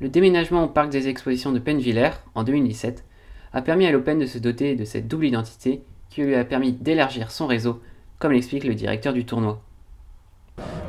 le 0.00 0.08
déménagement 0.08 0.64
au 0.64 0.68
parc 0.68 0.90
des 0.90 1.08
expositions 1.08 1.52
de 1.52 1.58
Pennevillers, 1.58 2.10
en 2.34 2.44
2017, 2.44 3.04
a 3.52 3.62
permis 3.62 3.86
à 3.86 3.92
l'Open 3.92 4.18
de 4.18 4.26
se 4.26 4.38
doter 4.38 4.74
de 4.76 4.84
cette 4.84 5.08
double 5.08 5.26
identité 5.26 5.82
qui 6.10 6.22
lui 6.22 6.34
a 6.34 6.44
permis 6.44 6.72
d'élargir 6.72 7.30
son 7.30 7.46
réseau, 7.46 7.80
comme 8.18 8.32
l'explique 8.32 8.64
le 8.64 8.74
directeur 8.74 9.12
du 9.12 9.24
tournoi. 9.24 9.60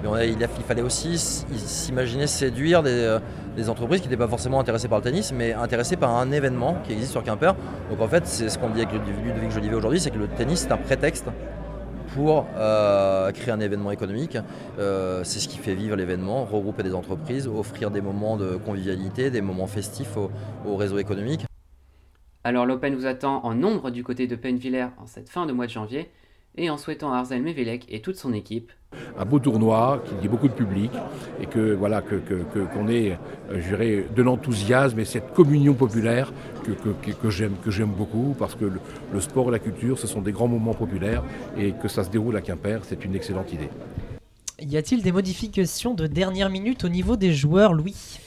il, 0.03 0.47
fallait 0.65 0.81
aussi 0.81 1.17
s'imaginer 1.17 2.27
séduire 2.27 2.81
euh, 2.85 3.19
des, 3.55 3.69
entreprises 3.69 4.01
qui 4.01 4.07
n'étaient 4.07 4.17
pas 4.17 4.27
forcément 4.27 4.59
intéressées 4.59 4.87
par 4.87 4.99
le 4.99 5.03
tennis, 5.03 5.33
mais 5.33 5.53
intéressées 5.53 5.97
par 5.97 6.15
un 6.15 6.31
événement 6.31 6.77
qui 6.85 6.93
existe 6.93 7.11
sur 7.11 7.23
Quimper. 7.23 7.55
Donc 7.89 8.01
en 8.01 8.07
fait, 8.07 8.25
c'est 8.25 8.49
ce 8.49 8.57
qu'on 8.57 8.69
dit 8.69 8.81
avec 8.81 8.93
Ludovic 8.93 9.51
Jolivet 9.51 9.75
aujourd'hui, 9.75 9.99
c'est 9.99 10.11
que 10.11 10.19
le 10.19 10.27
tennis 10.27 10.61
c'est 10.61 10.71
un 10.71 10.77
prétexte 10.77 11.25
pour 12.13 12.47
euh, 12.55 13.31
créer 13.31 13.51
un 13.51 13.59
événement 13.59 13.91
économique. 13.91 14.37
Euh, 14.79 15.23
c'est 15.23 15.39
ce 15.39 15.47
qui 15.47 15.57
fait 15.57 15.75
vivre 15.75 15.95
l'événement, 15.95 16.45
regrouper 16.45 16.83
des 16.83 16.93
entreprises, 16.93 17.47
offrir 17.47 17.91
des 17.91 18.01
moments 18.01 18.37
de 18.37 18.55
convivialité, 18.55 19.29
des 19.29 19.41
moments 19.41 19.67
festifs 19.67 20.15
au 20.65 20.75
réseau 20.77 20.99
économique. 20.99 21.47
Alors 22.47 22.65
l'Open 22.65 22.95
vous 22.95 23.05
attend 23.05 23.43
en 23.43 23.53
nombre 23.53 23.91
du 23.91 24.05
côté 24.05 24.25
de 24.25 24.37
Pennevillers 24.37 24.87
en 25.03 25.05
cette 25.05 25.27
fin 25.27 25.45
de 25.45 25.51
mois 25.51 25.65
de 25.65 25.71
janvier 25.71 26.09
et 26.55 26.69
en 26.69 26.77
souhaitant 26.77 27.11
à 27.11 27.17
Arzel 27.17 27.43
Mevelec 27.43 27.85
et 27.89 27.99
toute 27.99 28.15
son 28.15 28.31
équipe 28.31 28.71
un 29.19 29.25
beau 29.25 29.39
tournoi 29.39 30.01
qui 30.05 30.15
dit 30.21 30.29
beaucoup 30.29 30.47
de 30.47 30.53
public 30.53 30.89
et 31.41 31.45
que 31.45 31.73
voilà 31.73 32.01
que 32.01 32.15
qu'on 32.73 32.87
ait 32.87 33.19
euh, 33.51 34.03
de 34.15 34.21
l'enthousiasme 34.21 34.97
et 34.97 35.03
cette 35.03 35.33
communion 35.33 35.73
populaire 35.73 36.31
que, 36.63 36.71
que, 37.11 37.29
j'aime 37.29 37.57
que 37.61 37.69
j'aime 37.69 37.91
beaucoup 37.91 38.33
parce 38.39 38.55
que 38.55 38.63
le, 38.63 38.79
le, 39.11 39.19
sport 39.19 39.49
et 39.49 39.51
la 39.51 39.59
culture 39.59 39.99
ce 39.99 40.07
sont 40.07 40.21
des 40.21 40.31
grands 40.31 40.47
moments 40.47 40.73
populaires 40.73 41.25
et 41.57 41.73
que 41.73 41.89
ça 41.89 42.05
se 42.05 42.09
déroule 42.09 42.37
à 42.37 42.41
Quimper 42.41 42.79
c'est 42.85 43.03
une 43.03 43.13
excellente 43.13 43.51
idée. 43.51 43.69
Y 44.61 44.77
a-t-il 44.77 45.03
des 45.03 45.11
modifications 45.11 45.93
de 45.93 46.07
dernière 46.07 46.49
minute 46.49 46.85
au 46.85 46.89
niveau 46.89 47.17
des 47.17 47.33
joueurs 47.33 47.73
Louis? 47.73 48.21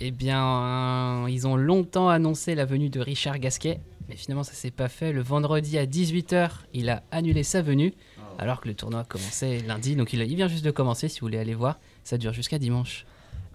Eh 0.00 0.10
bien, 0.10 1.26
ils 1.28 1.46
ont 1.46 1.56
longtemps 1.56 2.08
annoncé 2.08 2.54
la 2.54 2.64
venue 2.64 2.90
de 2.90 3.00
Richard 3.00 3.38
Gasquet, 3.38 3.80
mais 4.08 4.16
finalement 4.16 4.44
ça 4.44 4.52
s'est 4.52 4.70
pas 4.70 4.88
fait. 4.88 5.12
Le 5.12 5.22
vendredi 5.22 5.78
à 5.78 5.86
18h, 5.86 6.50
il 6.72 6.90
a 6.90 7.02
annulé 7.10 7.42
sa 7.42 7.62
venue, 7.62 7.94
alors 8.38 8.60
que 8.60 8.68
le 8.68 8.74
tournoi 8.74 9.04
commençait 9.04 9.58
lundi. 9.60 9.96
Donc 9.96 10.12
il, 10.12 10.22
vient 10.24 10.48
juste 10.48 10.64
de 10.64 10.70
commencer, 10.70 11.08
si 11.08 11.20
vous 11.20 11.26
voulez 11.26 11.38
aller 11.38 11.54
voir. 11.54 11.78
Ça 12.02 12.18
dure 12.18 12.32
jusqu'à 12.32 12.58
dimanche. 12.58 13.06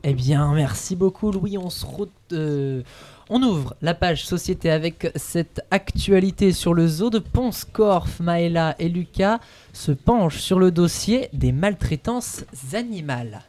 Eh 0.03 0.13
bien, 0.13 0.53
merci 0.53 0.95
beaucoup 0.95 1.31
Louis. 1.31 1.57
On 1.57 1.69
se 1.69 1.85
euh, 2.31 2.83
On 3.29 3.43
ouvre 3.43 3.75
la 3.81 3.93
page 3.93 4.25
société 4.25 4.71
avec 4.71 5.11
cette 5.15 5.61
actualité 5.71 6.53
sur 6.53 6.73
le 6.73 6.87
zoo 6.87 7.09
de 7.09 7.19
Ponce. 7.19 7.65
Corf, 7.65 8.21
Maëla 8.21 8.75
et 8.79 8.87
Lucas 8.87 9.39
se 9.73 9.91
penchent 9.91 10.39
sur 10.39 10.57
le 10.57 10.71
dossier 10.71 11.27
des 11.33 11.51
maltraitances 11.51 12.45
animales. 12.71 13.41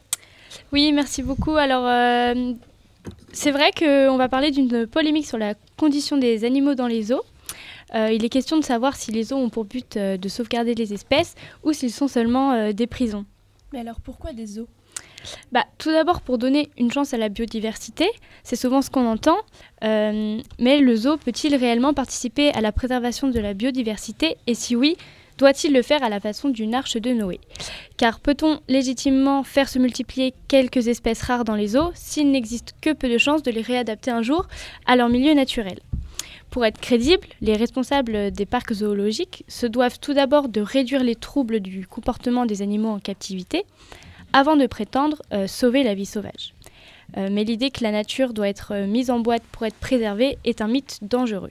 Oui, 0.73 0.93
merci 0.93 1.23
beaucoup. 1.23 1.57
Alors, 1.57 1.85
euh, 1.87 2.53
c'est 3.33 3.51
vrai 3.51 3.73
qu'on 3.77 4.17
va 4.17 4.29
parler 4.29 4.53
d'une 4.53 4.87
polémique 4.87 5.27
sur 5.27 5.39
la 5.39 5.55
condition 5.77 6.17
des 6.17 6.45
animaux 6.45 6.75
dans 6.75 6.87
les 6.87 7.13
eaux. 7.13 7.23
Euh, 7.95 8.13
il 8.13 8.25
est 8.25 8.29
question 8.29 8.57
de 8.57 8.65
savoir 8.65 8.95
si 8.95 9.11
les 9.11 9.33
eaux 9.33 9.37
ont 9.37 9.49
pour 9.49 9.65
but 9.65 9.97
euh, 9.97 10.17
de 10.17 10.29
sauvegarder 10.29 10.77
les 10.77 10.93
espèces 10.93 11.35
ou 11.65 11.73
s'ils 11.73 11.91
sont 11.91 12.07
seulement 12.07 12.73
des 12.73 12.87
prisons. 12.87 13.25
Mais 13.73 13.81
alors 13.81 14.01
pourquoi 14.01 14.33
des 14.33 14.47
zoos 14.47 14.69
bah, 15.51 15.65
Tout 15.79 15.91
d'abord 15.91 16.21
pour 16.21 16.39
donner 16.39 16.71
une 16.79 16.93
chance 16.93 17.15
à 17.15 17.17
la 17.17 17.29
biodiversité, 17.29 18.09
c'est 18.45 18.55
souvent 18.55 18.81
ce 18.81 18.91
qu'on 18.91 19.07
entend, 19.07 19.39
mais 19.83 20.81
le 20.81 20.95
zoo 20.95 21.17
peut-il 21.17 21.57
réellement 21.57 21.95
participer 21.95 22.53
à 22.53 22.61
la 22.61 22.71
préservation 22.71 23.29
de 23.29 23.41
la 23.41 23.55
biodiversité? 23.55 24.37
Et 24.47 24.55
si 24.55 24.77
oui, 24.77 24.97
doit-il 25.41 25.73
le 25.73 25.81
faire 25.81 26.03
à 26.03 26.11
la 26.11 26.21
façon 26.21 26.51
d'une 26.51 26.75
arche 26.75 26.99
de 26.99 27.13
Noé? 27.13 27.41
Car 27.97 28.21
peut-on 28.21 28.61
légitimement 28.69 29.43
faire 29.43 29.71
se 29.71 29.79
multiplier 29.79 30.35
quelques 30.49 30.87
espèces 30.89 31.23
rares 31.23 31.45
dans 31.45 31.55
les 31.55 31.77
eaux 31.77 31.91
s'il 31.95 32.31
n'existe 32.31 32.75
que 32.83 32.93
peu 32.93 33.09
de 33.09 33.17
chances 33.17 33.43
de 33.43 33.51
les 33.51 33.63
réadapter 33.63 34.11
un 34.11 34.21
jour 34.21 34.47
à 34.85 34.97
leur 34.97 35.09
milieu 35.09 35.33
naturel? 35.33 35.79
Pour 36.51 36.67
être 36.67 36.79
crédibles, 36.79 37.27
les 37.41 37.57
responsables 37.57 38.31
des 38.33 38.45
parcs 38.45 38.75
zoologiques 38.75 39.45
se 39.49 39.67
doivent 39.67 39.99
tout 39.99 40.13
d'abord 40.13 40.49
de 40.49 40.61
réduire 40.61 41.03
les 41.03 41.15
troubles 41.15 41.61
du 41.61 41.87
comportement 41.87 42.45
des 42.45 42.61
animaux 42.61 42.91
en 42.91 42.99
captivité 42.99 43.65
avant 44.35 44.57
de 44.57 44.67
prétendre 44.67 45.23
euh, 45.33 45.47
sauver 45.47 45.85
la 45.85 45.95
vie 45.95 46.07
sauvage. 46.07 46.53
Euh, 47.17 47.29
mais 47.33 47.45
l'idée 47.45 47.71
que 47.71 47.83
la 47.83 47.93
nature 47.93 48.35
doit 48.35 48.49
être 48.49 48.73
euh, 48.75 48.87
mise 48.87 49.11
en 49.11 49.21
boîte 49.21 49.43
pour 49.53 49.65
être 49.65 49.77
préservée 49.77 50.37
est 50.45 50.61
un 50.61 50.69
mythe 50.69 50.99
dangereux. 51.03 51.51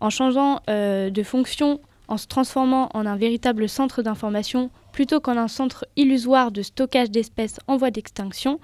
En 0.00 0.10
changeant 0.10 0.60
de 0.66 1.22
fonction 1.22 1.78
en 2.08 2.16
se 2.16 2.26
transformant 2.26 2.88
en 2.94 3.06
un 3.06 3.16
véritable 3.16 3.68
centre 3.68 4.02
d'information 4.02 4.70
plutôt 4.92 5.20
qu'en 5.20 5.36
un 5.36 5.48
centre 5.48 5.86
illusoire 5.96 6.52
de 6.52 6.62
stockage 6.62 7.10
d'espèces 7.10 7.58
en 7.66 7.76
voie 7.76 7.90
d'extinction, 7.90 8.60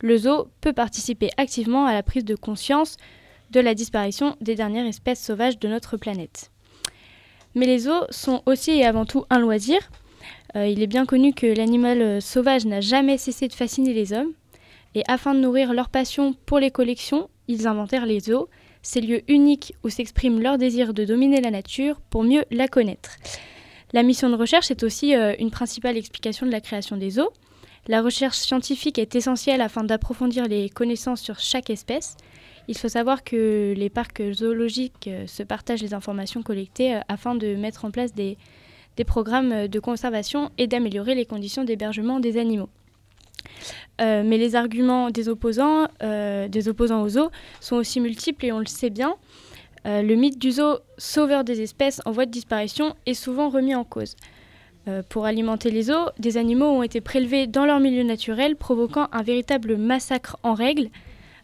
le 0.00 0.16
zoo 0.16 0.48
peut 0.60 0.72
participer 0.72 1.30
activement 1.36 1.86
à 1.86 1.94
la 1.94 2.02
prise 2.02 2.24
de 2.24 2.34
conscience 2.34 2.96
de 3.50 3.60
la 3.60 3.74
disparition 3.74 4.36
des 4.40 4.54
dernières 4.54 4.86
espèces 4.86 5.22
sauvages 5.22 5.58
de 5.58 5.68
notre 5.68 5.96
planète. 5.96 6.50
Mais 7.54 7.66
les 7.66 7.80
zoos 7.80 8.04
sont 8.10 8.42
aussi 8.46 8.72
et 8.72 8.84
avant 8.84 9.06
tout 9.06 9.24
un 9.30 9.38
loisir. 9.38 9.78
Euh, 10.56 10.66
il 10.66 10.82
est 10.82 10.86
bien 10.86 11.06
connu 11.06 11.32
que 11.32 11.46
l'animal 11.46 12.20
sauvage 12.20 12.66
n'a 12.66 12.80
jamais 12.80 13.18
cessé 13.18 13.48
de 13.48 13.52
fasciner 13.52 13.94
les 13.94 14.12
hommes, 14.12 14.32
et 14.94 15.02
afin 15.08 15.34
de 15.34 15.40
nourrir 15.40 15.74
leur 15.74 15.88
passion 15.88 16.34
pour 16.46 16.58
les 16.58 16.70
collections, 16.70 17.28
ils 17.48 17.66
inventèrent 17.66 18.06
les 18.06 18.20
zoos 18.20 18.48
ces 18.86 19.00
lieux 19.00 19.22
uniques 19.26 19.74
où 19.82 19.88
s'exprime 19.88 20.40
leur 20.40 20.58
désir 20.58 20.94
de 20.94 21.04
dominer 21.04 21.40
la 21.40 21.50
nature 21.50 22.00
pour 22.08 22.22
mieux 22.22 22.44
la 22.52 22.68
connaître. 22.68 23.16
La 23.92 24.04
mission 24.04 24.30
de 24.30 24.36
recherche 24.36 24.70
est 24.70 24.84
aussi 24.84 25.16
euh, 25.16 25.34
une 25.40 25.50
principale 25.50 25.96
explication 25.96 26.46
de 26.46 26.52
la 26.52 26.60
création 26.60 26.96
des 26.96 27.10
zoos. 27.10 27.32
La 27.88 28.00
recherche 28.00 28.38
scientifique 28.38 29.00
est 29.00 29.16
essentielle 29.16 29.60
afin 29.60 29.82
d'approfondir 29.82 30.46
les 30.46 30.70
connaissances 30.70 31.20
sur 31.20 31.40
chaque 31.40 31.68
espèce. 31.68 32.16
Il 32.68 32.78
faut 32.78 32.88
savoir 32.88 33.24
que 33.24 33.74
les 33.76 33.90
parcs 33.90 34.22
zoologiques 34.32 35.08
euh, 35.08 35.26
se 35.26 35.42
partagent 35.42 35.82
les 35.82 35.92
informations 35.92 36.42
collectées 36.42 36.94
euh, 36.94 37.00
afin 37.08 37.34
de 37.34 37.56
mettre 37.56 37.86
en 37.86 37.90
place 37.90 38.14
des 38.14 38.38
programmes 39.04 39.66
de 39.66 39.80
conservation 39.80 40.52
et 40.58 40.68
d'améliorer 40.68 41.16
les 41.16 41.26
conditions 41.26 41.64
d'hébergement 41.64 42.20
des 42.20 42.38
animaux. 42.38 42.68
Euh, 44.00 44.22
mais 44.24 44.38
les 44.38 44.56
arguments 44.56 45.10
des 45.10 45.28
opposants, 45.28 45.88
euh, 46.02 46.48
des 46.48 46.64
sont 47.60 47.76
aussi 47.76 48.00
multiples 48.00 48.44
et 48.46 48.52
on 48.52 48.58
le 48.58 48.66
sait 48.66 48.90
bien. 48.90 49.16
Euh, 49.86 50.02
le 50.02 50.14
mythe 50.16 50.38
du 50.38 50.52
zoo 50.52 50.78
sauveur 50.98 51.44
des 51.44 51.62
espèces 51.62 52.00
en 52.04 52.10
voie 52.10 52.26
de 52.26 52.30
disparition 52.30 52.94
est 53.06 53.14
souvent 53.14 53.48
remis 53.48 53.74
en 53.74 53.84
cause. 53.84 54.16
pour 55.08 55.24
alimenter 55.24 55.72
les 55.72 55.82
zoos, 55.82 56.10
des 56.20 56.36
animaux 56.36 56.66
ont 56.66 56.84
été 56.84 57.00
prélevés 57.00 57.48
dans 57.48 57.66
leur 57.66 57.80
milieu 57.80 58.04
naturel, 58.04 58.54
provoquant 58.54 59.08
un 59.10 59.22
véritable 59.22 59.76
massacre 59.76 60.36
en 60.44 60.54
règle, 60.54 60.90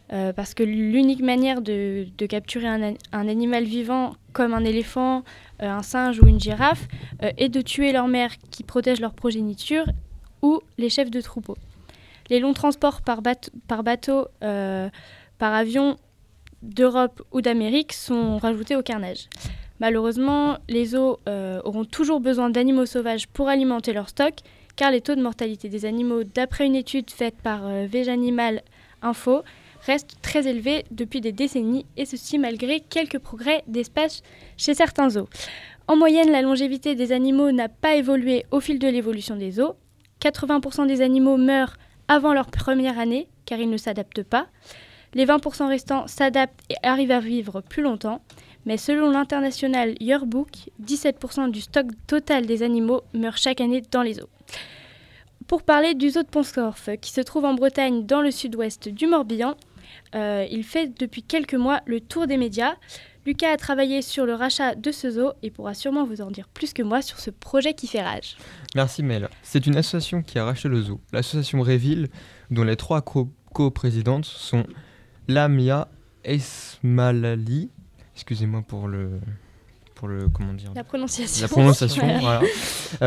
parce 0.07 0.53
que 0.53 0.63
l'unique 0.63 1.21
manière 1.21 1.61
de, 1.61 2.05
capturer 2.29 2.67
un, 2.67 2.93
un, 3.11 3.27
animal 3.27 3.65
vivant 3.65 4.15
comme 4.31 4.53
un 4.53 4.63
éléphant, 4.63 5.23
un 5.59 5.83
singe 5.83 6.21
ou 6.21 6.27
une 6.27 6.39
girafe 6.39 6.87
est 7.19 7.49
de 7.49 7.59
tuer 7.59 7.91
leur 7.91 8.07
mère 8.07 8.31
qui 8.49 8.63
protège 8.63 9.01
leur 9.01 9.13
progéniture 9.13 9.87
ou 10.41 10.61
les 10.77 10.89
chefs 10.89 11.11
de 11.11 11.19
troupeau. 11.19 11.57
Les 12.29 12.39
longs 12.39 12.53
transports 12.53 13.01
par, 13.01 13.21
bateau, 13.21 14.27
euh, 14.43 14.89
par 15.37 15.53
avion 15.53 15.97
d'Europe 16.61 17.21
ou 17.31 17.41
d'Amérique 17.41 17.93
sont 17.93 18.37
rajoutés 18.37 18.75
au 18.75 18.81
carnage. 18.81 19.27
Malheureusement, 19.79 20.57
les 20.69 20.85
zoos 20.85 21.19
euh, 21.27 21.59
auront 21.65 21.83
toujours 21.83 22.19
besoin 22.19 22.49
d'animaux 22.49 22.85
sauvages 22.85 23.27
pour 23.27 23.49
alimenter 23.49 23.91
leur 23.91 24.09
stock, 24.09 24.33
car 24.75 24.91
les 24.91 25.01
taux 25.01 25.15
de 25.15 25.21
mortalité 25.21 25.67
des 25.67 25.85
animaux, 25.85 26.23
d'après 26.23 26.65
une 26.65 26.75
étude 26.75 27.11
faite 27.11 27.35
par 27.43 27.61
euh, 27.65 27.87
Info, 29.01 29.43
restent 29.85 30.15
très 30.21 30.47
élevés 30.47 30.85
depuis 30.91 31.19
des 31.19 31.33
décennies, 31.33 31.85
et 31.97 32.05
ceci 32.05 32.39
malgré 32.39 32.79
quelques 32.79 33.19
progrès 33.19 33.63
d'espace 33.67 34.21
chez 34.55 34.73
certains 34.73 35.09
zoos. 35.09 35.27
En 35.87 35.97
moyenne, 35.97 36.31
la 36.31 36.41
longévité 36.41 36.95
des 36.95 37.11
animaux 37.11 37.51
n'a 37.51 37.67
pas 37.67 37.95
évolué 37.95 38.45
au 38.51 38.61
fil 38.61 38.79
de 38.79 38.87
l'évolution 38.87 39.35
des 39.35 39.51
zoos. 39.51 39.73
80% 40.21 40.87
des 40.87 41.01
animaux 41.01 41.35
meurent 41.35 41.75
avant 42.07 42.33
leur 42.33 42.47
première 42.47 42.99
année, 42.99 43.27
car 43.45 43.59
ils 43.59 43.69
ne 43.69 43.77
s'adaptent 43.77 44.23
pas. 44.23 44.47
Les 45.13 45.25
20% 45.25 45.67
restants 45.67 46.07
s'adaptent 46.07 46.59
et 46.69 46.75
arrivent 46.83 47.11
à 47.11 47.19
vivre 47.19 47.61
plus 47.61 47.83
longtemps. 47.83 48.21
Mais 48.65 48.77
selon 48.77 49.09
l'international 49.09 49.95
Yearbook, 49.99 50.69
17% 50.81 51.51
du 51.51 51.61
stock 51.61 51.87
total 52.07 52.45
des 52.45 52.63
animaux 52.63 53.01
meurt 53.13 53.37
chaque 53.37 53.61
année 53.61 53.83
dans 53.91 54.01
les 54.01 54.21
eaux. 54.21 54.29
Pour 55.47 55.63
parler 55.63 55.93
du 55.93 56.09
zoo 56.09 56.23
de 56.23 56.27
Ponscorf, 56.27 56.89
qui 57.01 57.11
se 57.11 57.21
trouve 57.21 57.45
en 57.45 57.53
Bretagne 57.53 58.05
dans 58.05 58.21
le 58.21 58.31
sud-ouest 58.31 58.87
du 58.87 59.07
Morbihan, 59.07 59.55
euh, 60.15 60.47
il 60.49 60.63
fait 60.63 60.87
depuis 60.97 61.21
quelques 61.23 61.55
mois 61.55 61.81
le 61.85 61.99
tour 61.99 62.27
des 62.27 62.37
médias. 62.37 62.75
Lucas 63.25 63.51
a 63.53 63.57
travaillé 63.57 64.01
sur 64.01 64.25
le 64.25 64.33
rachat 64.33 64.75
de 64.75 64.91
ce 64.91 65.09
zoo 65.11 65.31
et 65.41 65.49
pourra 65.51 65.73
sûrement 65.73 66.05
vous 66.05 66.21
en 66.21 66.29
dire 66.31 66.47
plus 66.49 66.73
que 66.73 66.81
moi 66.83 67.01
sur 67.01 67.19
ce 67.19 67.29
projet 67.29 67.73
qui 67.73 67.87
fait 67.87 68.01
rage. 68.01 68.35
Merci 68.75 69.01
Mel. 69.03 69.29
C'est 69.43 69.65
une 69.65 69.77
association 69.77 70.21
qui 70.21 70.39
a 70.39 70.45
racheté 70.45 70.67
le 70.69 70.81
zoo. 70.81 70.99
L'association 71.13 71.61
Réville, 71.61 72.09
dont 72.51 72.63
les 72.63 72.75
trois 72.75 73.01
co- 73.01 73.29
co-présidentes 73.53 74.25
sont 74.25 74.65
Lamia 75.29 75.87
Esmalali, 76.25 77.69
excusez-moi 78.15 78.61
pour 78.67 78.87
le, 78.87 79.19
pour 79.95 80.07
le, 80.09 80.27
comment 80.29 80.53
dire, 80.53 80.71
La 80.75 80.83
prononciation. 80.83 81.43
la 81.43 81.47
prononciation, 81.47 82.05
Voilà. 82.19 82.19
voilà. 82.39 82.41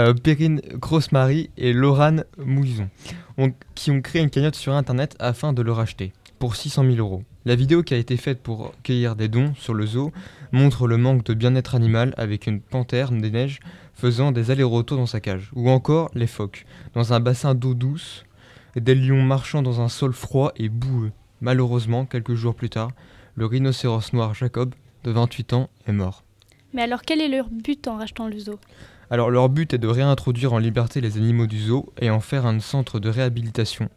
Euh, 0.09 0.14
Perrine 0.14 0.61
Grossmarie 0.74 1.50
et 1.59 1.72
Laurane 1.72 2.24
Mouison, 2.38 2.88
ont- 3.37 3.52
qui 3.74 3.90
ont 3.90 4.00
créé 4.00 4.22
une 4.22 4.31
cagnotte 4.31 4.57
sur 4.57 4.72
Internet 4.74 5.14
afin 5.18 5.52
de 5.52 5.61
le 5.62 5.72
racheter 5.72 6.12
pour 6.38 6.57
600 6.57 6.85
000 6.85 6.96
euros. 6.96 7.22
La 7.47 7.55
vidéo 7.55 7.85
qui 7.85 7.95
a 7.95 7.97
été 7.97 8.17
faite 8.17 8.43
pour 8.43 8.73
cueillir 8.83 9.15
des 9.15 9.29
dons 9.29 9.55
sur 9.55 9.73
le 9.73 9.87
zoo 9.87 10.11
montre 10.51 10.89
le 10.89 10.97
manque 10.97 11.23
de 11.23 11.33
bien-être 11.33 11.77
animal 11.77 12.13
avec 12.17 12.49
une 12.49 12.61
panthère 12.61 13.13
des 13.13 13.31
neiges 13.31 13.61
faisant 13.95 14.33
des 14.33 14.51
allers-retours 14.51 14.99
dans 14.99 15.07
sa 15.07 15.21
cage, 15.21 15.53
ou 15.55 15.71
encore 15.71 16.11
les 16.17 16.27
phoques, 16.27 16.67
dans 16.95 17.13
un 17.13 17.21
bassin 17.21 17.55
d'eau 17.55 17.75
douce, 17.75 18.25
et 18.75 18.81
des 18.81 18.97
lions 18.97 19.23
marchant 19.23 19.63
dans 19.63 19.81
un 19.81 19.89
sol 19.89 20.13
froid 20.13 20.51
et 20.57 20.69
boueux. 20.69 21.13
Malheureusement, 21.41 22.05
quelques 22.05 22.35
jours 22.35 22.57
plus 22.57 22.69
tard, 22.69 22.91
le 23.37 23.47
rhinocéros 23.47 24.13
noir 24.13 24.35
Jacob, 24.35 24.75
de 25.05 25.13
28 25.13 25.53
ans, 25.53 25.71
est 25.87 25.93
mort. 25.93 26.25
Mais 26.75 26.83
alors 26.83 27.03
quel 27.03 27.21
est 27.21 27.29
leur 27.29 27.49
but 27.49 27.87
en 27.87 27.97
rachetant 27.97 28.27
le 28.27 28.41
zoo? 28.41 28.59
Alors 29.09 29.31
leur 29.31 29.49
but 29.51 29.73
est 29.73 29.79
de 29.79 29.87
réintroduire 29.87 30.53
en 30.53 30.59
liberté 30.59 31.01
les 31.01 31.17
animaux 31.17 31.47
du 31.47 31.61
zoo 31.61 31.93
et 32.01 32.11
en 32.11 32.19
faire 32.19 32.45
un 32.45 32.59
centre 32.59 32.99
de 32.99 33.09
réhabilitation. 33.09 33.89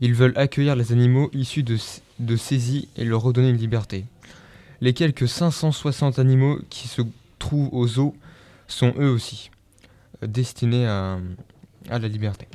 Ils 0.00 0.14
veulent 0.14 0.36
accueillir 0.36 0.74
les 0.74 0.90
animaux 0.90 1.28
issus 1.34 1.62
de, 1.62 1.76
de 2.18 2.36
saisies 2.36 2.88
et 2.96 3.04
leur 3.04 3.22
redonner 3.22 3.50
une 3.50 3.56
liberté. 3.56 4.04
Les 4.80 4.92
quelques 4.92 5.28
560 5.28 6.18
animaux 6.18 6.58
qui 6.70 6.88
se 6.88 7.02
trouvent 7.38 7.72
au 7.72 7.86
zoo 7.86 8.14
sont 8.66 8.94
eux 8.98 9.10
aussi 9.10 9.50
euh, 10.22 10.26
destinés 10.26 10.86
à, 10.86 11.18
à 11.90 11.98
la 11.98 12.08
liberté. 12.08 12.46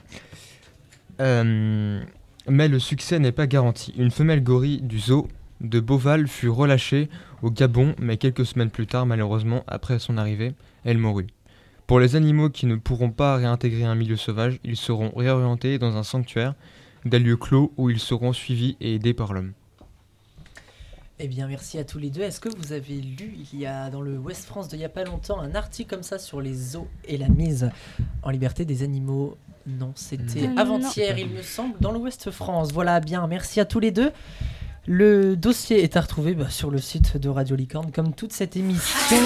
Euh, 1.22 2.02
mais 2.48 2.68
le 2.68 2.80
succès 2.80 3.20
n'est 3.20 3.32
pas 3.32 3.48
garanti. 3.48 3.94
Une 3.98 4.12
femelle 4.12 4.44
gorille 4.44 4.82
du 4.82 5.00
zoo 5.00 5.28
de 5.62 5.80
Beauval 5.80 6.28
fut 6.28 6.50
relâchée 6.50 7.10
au 7.42 7.52
Gabon, 7.52 7.94
mais 8.00 8.18
quelques 8.18 8.46
semaines 8.46 8.70
plus 8.70 8.88
tard, 8.88 9.06
malheureusement, 9.06 9.64
après 9.68 10.00
son 10.00 10.18
arrivée, 10.18 10.54
elle 10.86 10.98
mourut. 10.98 11.28
Pour 11.88 12.00
les 12.00 12.16
animaux 12.16 12.50
qui 12.50 12.66
ne 12.66 12.76
pourront 12.76 13.10
pas 13.10 13.36
réintégrer 13.36 13.84
un 13.84 13.96
milieu 13.96 14.16
sauvage, 14.16 14.60
ils 14.64 14.78
seront 14.78 15.12
réorientés 15.16 15.80
dans 15.80 15.98
un 15.98 16.04
sanctuaire, 16.04 16.54
des 17.06 17.20
lieux 17.20 17.38
clos 17.38 17.72
où 17.78 17.90
ils 17.90 18.00
seront 18.00 18.34
suivis 18.34 18.78
et 18.80 18.96
aidés 18.96 19.14
par 19.14 19.34
l'homme. 19.34 19.54
Eh 21.22 21.28
bien, 21.28 21.48
merci 21.48 21.78
à 21.78 21.84
tous 21.84 22.00
les 22.00 22.10
deux. 22.10 22.22
Est-ce 22.22 22.40
que 22.40 22.48
vous 22.48 22.72
avez 22.72 22.96
lu, 22.96 23.36
il 23.52 23.60
y 23.60 23.66
a 23.66 23.90
dans 23.90 24.02
le 24.02 24.18
West 24.18 24.46
France 24.46 24.70
d'il 24.70 24.80
n'y 24.80 24.86
a 24.86 24.90
pas 24.90 25.04
longtemps, 25.04 25.40
un 25.42 25.54
article 25.54 25.90
comme 25.90 26.04
ça 26.04 26.18
sur 26.18 26.40
les 26.40 26.54
zoos 26.54 26.88
et 27.06 27.18
la 27.18 27.28
mise 27.28 27.70
en 28.24 28.30
liberté 28.30 28.64
des 28.64 28.84
animaux? 28.84 29.38
Non, 29.68 29.92
c'était 29.96 30.50
avant-hier, 30.56 31.18
il 31.20 31.30
me 31.30 31.42
semble, 31.42 31.76
dans 31.82 31.92
le 31.92 32.00
West 32.00 32.32
France. 32.32 32.72
Voilà, 32.72 33.02
bien, 33.02 33.28
merci 33.28 33.60
à 33.60 33.66
tous 33.66 33.82
les 33.82 33.92
deux. 33.92 34.12
Le 34.88 35.36
dossier 35.36 35.84
est 35.84 35.98
à 35.98 36.02
retrouver 36.02 36.34
bah, 36.34 36.50
sur 36.50 36.72
le 36.72 36.80
site 36.80 37.18
de 37.18 37.28
Radio 37.28 37.58
Licorne, 37.58 37.92
comme 37.92 38.14
toute 38.14 38.32
cette 38.32 38.56
émission. 38.56 39.18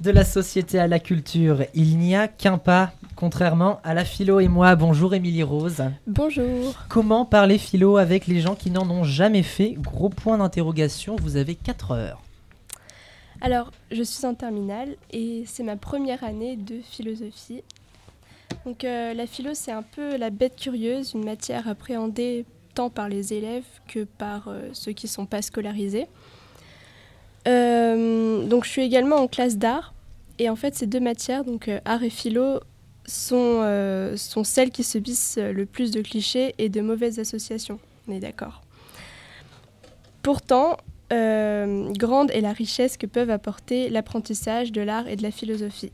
De 0.00 0.10
la 0.10 0.24
société 0.24 0.78
à 0.78 0.86
la 0.86 0.98
culture, 0.98 1.62
il 1.74 1.98
n'y 1.98 2.16
a 2.16 2.26
qu'un 2.26 2.56
pas, 2.56 2.90
contrairement 3.16 3.80
à 3.84 3.92
la 3.92 4.06
philo 4.06 4.40
et 4.40 4.48
moi. 4.48 4.74
Bonjour 4.74 5.12
Émilie 5.12 5.42
Rose. 5.42 5.82
Bonjour. 6.06 6.74
Comment 6.88 7.26
parler 7.26 7.58
philo 7.58 7.98
avec 7.98 8.26
les 8.26 8.40
gens 8.40 8.54
qui 8.54 8.70
n'en 8.70 8.88
ont 8.88 9.04
jamais 9.04 9.42
fait? 9.42 9.74
Gros 9.76 10.08
point 10.08 10.38
d'interrogation, 10.38 11.16
vous 11.16 11.36
avez 11.36 11.54
4 11.54 11.90
heures. 11.90 12.22
Alors, 13.42 13.72
je 13.90 14.02
suis 14.02 14.24
en 14.24 14.34
terminale 14.34 14.96
et 15.10 15.44
c'est 15.46 15.64
ma 15.64 15.76
première 15.76 16.24
année 16.24 16.56
de 16.56 16.80
philosophie. 16.80 17.62
Donc, 18.64 18.84
euh, 18.84 19.12
la 19.12 19.26
philo, 19.26 19.50
c'est 19.52 19.72
un 19.72 19.82
peu 19.82 20.16
la 20.16 20.30
bête 20.30 20.56
curieuse, 20.56 21.12
une 21.12 21.26
matière 21.26 21.68
appréhendée 21.68 22.46
tant 22.72 22.88
par 22.88 23.10
les 23.10 23.34
élèves 23.34 23.66
que 23.86 24.04
par 24.04 24.48
euh, 24.48 24.70
ceux 24.72 24.92
qui 24.92 25.04
ne 25.04 25.10
sont 25.10 25.26
pas 25.26 25.42
scolarisés. 25.42 26.06
Euh, 27.48 28.44
donc, 28.44 28.64
je 28.64 28.70
suis 28.70 28.82
également 28.82 29.16
en 29.16 29.28
classe 29.28 29.56
d'art 29.56 29.94
et 30.38 30.48
en 30.48 30.56
fait, 30.56 30.74
ces 30.74 30.86
deux 30.86 31.00
matières, 31.00 31.44
donc 31.44 31.68
euh, 31.68 31.80
art 31.84 32.02
et 32.02 32.10
philo, 32.10 32.60
sont, 33.06 33.60
euh, 33.62 34.16
sont 34.16 34.44
celles 34.44 34.70
qui 34.70 34.84
subissent 34.84 35.38
le 35.38 35.66
plus 35.66 35.90
de 35.90 36.00
clichés 36.00 36.54
et 36.58 36.68
de 36.68 36.80
mauvaises 36.80 37.18
associations. 37.18 37.78
On 38.08 38.12
est 38.12 38.20
d'accord. 38.20 38.62
Pourtant, 40.22 40.76
grande 41.10 42.30
est 42.30 42.40
la 42.40 42.52
richesse 42.52 42.96
que 42.96 43.06
peuvent 43.06 43.30
apporter 43.30 43.88
l'apprentissage 43.88 44.70
de 44.70 44.80
l'art 44.80 45.08
et 45.08 45.16
de 45.16 45.22
la 45.22 45.32
philosophie. 45.32 45.90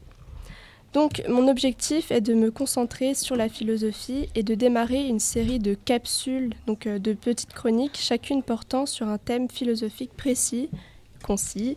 Donc 0.92 1.22
mon 1.28 1.48
objectif 1.48 2.10
est 2.10 2.20
de 2.20 2.34
me 2.34 2.50
concentrer 2.50 3.14
sur 3.14 3.34
la 3.34 3.48
philosophie 3.48 4.28
et 4.34 4.42
de 4.42 4.54
démarrer 4.54 5.06
une 5.06 5.20
série 5.20 5.58
de 5.58 5.74
capsules, 5.74 6.52
donc 6.66 6.86
de 6.86 7.12
petites 7.14 7.54
chroniques, 7.54 7.96
chacune 7.98 8.42
portant 8.42 8.84
sur 8.84 9.08
un 9.08 9.16
thème 9.16 9.48
philosophique 9.48 10.12
précis, 10.14 10.68
concis, 11.26 11.76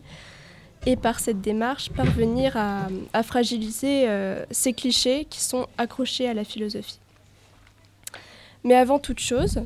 et 0.85 0.95
par 0.95 1.19
cette 1.19 1.41
démarche 1.41 1.89
parvenir 1.89 2.55
à, 2.55 3.23
fragiliser 3.23 4.07
euh, 4.07 4.45
ces 4.51 4.73
clichés 4.73 5.25
qui 5.29 5.41
sont 5.41 5.67
accrochés 5.77 6.27
à 6.27 6.33
la 6.33 6.43
philosophie. 6.43 6.99
Mais 8.63 8.75
avant 8.75 8.99
toute 8.99 9.19
chose, 9.19 9.61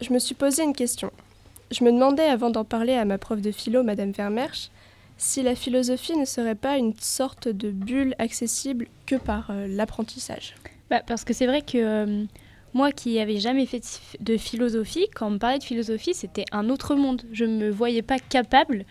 je 0.00 0.12
me 0.12 0.18
suis 0.18 0.34
posé 0.34 0.62
une 0.62 0.74
question. 0.74 1.10
Je 1.70 1.84
me 1.84 1.92
demandais, 1.92 2.24
avant 2.24 2.50
d'en 2.50 2.64
parler 2.64 2.94
à 2.94 3.04
ma 3.04 3.18
prof 3.18 3.40
de 3.40 3.50
philo, 3.50 3.82
Madame 3.82 4.12
Vermersch, 4.12 4.70
si 5.18 5.42
la 5.42 5.54
philosophie 5.54 6.16
ne 6.16 6.24
serait 6.24 6.54
pas 6.54 6.78
une 6.78 6.94
sorte 6.98 7.48
de 7.48 7.70
bulle 7.70 8.14
accessible 8.18 8.86
que 9.06 9.16
par 9.16 9.50
euh, 9.50 9.66
l'apprentissage. 9.66 10.54
Bah, 10.90 11.02
parce 11.06 11.24
que 11.24 11.34
c'est 11.34 11.46
vrai 11.46 11.60
que 11.60 11.76
euh, 11.78 12.24
moi 12.72 12.92
qui 12.92 13.16
n'avais 13.16 13.38
jamais 13.38 13.66
fait 13.66 13.82
de 14.20 14.36
philosophie, 14.36 15.08
quand 15.14 15.26
on 15.26 15.30
me 15.30 15.38
parlait 15.38 15.58
de 15.58 15.64
philosophie, 15.64 16.14
c'était 16.14 16.44
un 16.52 16.70
autre 16.70 16.94
monde. 16.94 17.22
Je 17.32 17.44
ne 17.44 17.58
me 17.58 17.70
voyais 17.70 18.02
pas 18.02 18.18
capable 18.18 18.84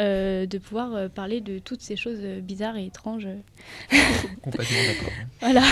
euh, 0.00 0.46
de 0.46 0.58
pouvoir 0.58 0.94
euh, 0.94 1.08
parler 1.08 1.40
de 1.40 1.58
toutes 1.58 1.82
ces 1.82 1.96
choses 1.96 2.20
euh, 2.22 2.40
bizarres 2.40 2.76
et 2.76 2.86
étranges. 2.86 3.28
Complètement 4.42 4.78
d'accord. 4.86 5.12
Voilà. 5.40 5.62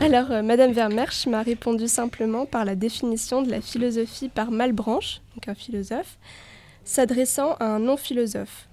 Alors, 0.00 0.30
euh, 0.30 0.42
Madame 0.42 0.72
Vermersch 0.72 1.26
m'a 1.26 1.42
répondu 1.42 1.88
simplement 1.88 2.46
par 2.46 2.64
la 2.64 2.76
définition 2.76 3.42
de 3.42 3.50
la 3.50 3.60
philosophie 3.60 4.28
par 4.28 4.50
Malebranche, 4.50 5.20
donc 5.34 5.48
un 5.48 5.54
philosophe, 5.54 6.18
s'adressant 6.84 7.54
à 7.54 7.66
un 7.66 7.78
non-philosophe. 7.78 8.68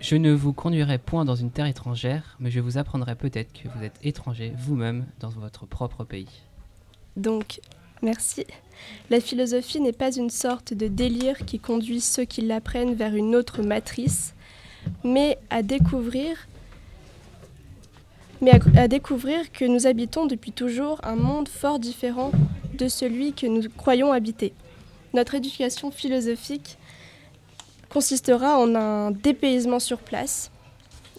Je 0.00 0.16
ne 0.16 0.32
vous 0.32 0.52
conduirai 0.52 0.98
point 0.98 1.24
dans 1.24 1.36
une 1.36 1.52
terre 1.52 1.66
étrangère, 1.66 2.36
mais 2.40 2.50
je 2.50 2.58
vous 2.58 2.78
apprendrai 2.78 3.14
peut-être 3.14 3.52
que 3.52 3.68
vous 3.68 3.84
êtes 3.84 3.98
étranger 4.02 4.52
vous-même 4.58 5.06
dans 5.20 5.28
votre 5.28 5.66
propre 5.66 6.02
pays. 6.02 6.42
Donc, 7.16 7.60
merci. 8.02 8.44
La 9.10 9.20
philosophie 9.20 9.80
n'est 9.80 9.92
pas 9.92 10.14
une 10.14 10.30
sorte 10.30 10.74
de 10.74 10.88
délire 10.88 11.44
qui 11.46 11.58
conduit 11.58 12.00
ceux 12.00 12.24
qui 12.24 12.42
l'apprennent 12.42 12.94
vers 12.94 13.14
une 13.14 13.36
autre 13.36 13.62
matrice, 13.62 14.34
mais 15.04 15.38
à 15.50 15.62
découvrir 15.62 16.48
mais 18.40 18.58
à, 18.76 18.88
découvrir 18.88 19.52
que 19.52 19.64
nous 19.64 19.86
habitons 19.86 20.26
depuis 20.26 20.50
toujours 20.50 20.98
un 21.04 21.14
monde 21.14 21.48
fort 21.48 21.78
différent 21.78 22.32
de 22.74 22.88
celui 22.88 23.34
que 23.34 23.46
nous 23.46 23.62
croyons 23.76 24.12
habiter. 24.12 24.52
Notre 25.14 25.36
éducation 25.36 25.92
philosophique 25.92 26.76
consistera 27.88 28.58
en 28.58 28.74
un 28.74 29.12
dépaysement 29.12 29.78
sur 29.78 29.98
place. 29.98 30.50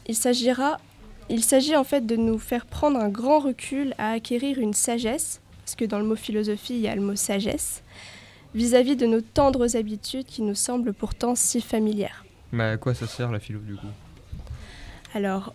Il 0.05 0.15
s'agira 0.15 0.79
il 1.29 1.43
s'agit 1.43 1.75
en 1.75 1.83
fait 1.83 2.05
de 2.05 2.15
nous 2.15 2.37
faire 2.37 2.65
prendre 2.65 2.99
un 2.99 3.09
grand 3.09 3.39
recul 3.39 3.95
à 3.97 4.11
acquérir 4.11 4.59
une 4.59 4.73
sagesse, 4.73 5.41
parce 5.63 5.75
que 5.75 5.85
dans 5.85 5.99
le 5.99 6.05
mot 6.05 6.15
philosophie, 6.15 6.73
il 6.73 6.81
y 6.81 6.87
a 6.87 6.95
le 6.95 7.01
mot 7.01 7.15
sagesse, 7.15 7.83
vis-à-vis 8.53 8.95
de 8.95 9.05
nos 9.05 9.21
tendres 9.21 9.75
habitudes 9.75 10.25
qui 10.25 10.41
nous 10.41 10.55
semblent 10.55 10.93
pourtant 10.93 11.35
si 11.35 11.61
familières. 11.61 12.25
Mais 12.51 12.63
à 12.63 12.77
quoi 12.77 12.93
ça 12.93 13.07
sert 13.07 13.31
la 13.31 13.39
philo 13.39 13.59
du 13.59 13.75
coup? 13.75 13.87
Alors, 15.13 15.53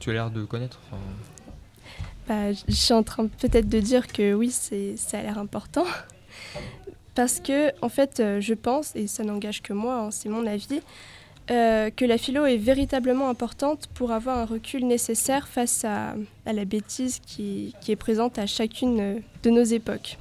Tu 0.00 0.10
as, 0.10 0.12
l'air 0.12 0.30
de 0.30 0.44
connaître 0.44 0.80
enfin, 0.86 1.00
bah, 2.26 2.52
je 2.52 2.74
suis 2.74 2.94
en 2.94 3.02
train 3.02 3.26
peut-être 3.26 3.68
de 3.68 3.80
dire 3.80 4.06
que 4.06 4.32
oui, 4.32 4.50
c'est, 4.50 4.96
ça 4.96 5.18
a 5.18 5.22
l'air 5.22 5.38
important. 5.38 5.84
Parce 7.14 7.38
que, 7.38 7.70
en 7.80 7.88
fait, 7.88 8.18
euh, 8.18 8.40
je 8.40 8.54
pense, 8.54 8.96
et 8.96 9.06
ça 9.06 9.22
n'engage 9.22 9.62
que 9.62 9.72
moi, 9.72 9.98
hein, 9.98 10.10
c'est 10.10 10.28
mon 10.28 10.46
avis, 10.46 10.80
euh, 11.50 11.90
que 11.90 12.04
la 12.04 12.16
philo 12.16 12.46
est 12.46 12.56
véritablement 12.56 13.28
importante 13.28 13.88
pour 13.94 14.12
avoir 14.12 14.38
un 14.38 14.46
recul 14.46 14.86
nécessaire 14.86 15.46
face 15.46 15.84
à, 15.84 16.14
la 16.46 16.64
bêtise 16.64 17.20
qui, 17.26 17.74
est 17.86 17.96
présente 17.96 18.38
à 18.38 18.46
chacune 18.46 19.00
euh, 19.00 19.18
de 19.42 19.50
nos 19.50 19.64
époques. 19.64 20.18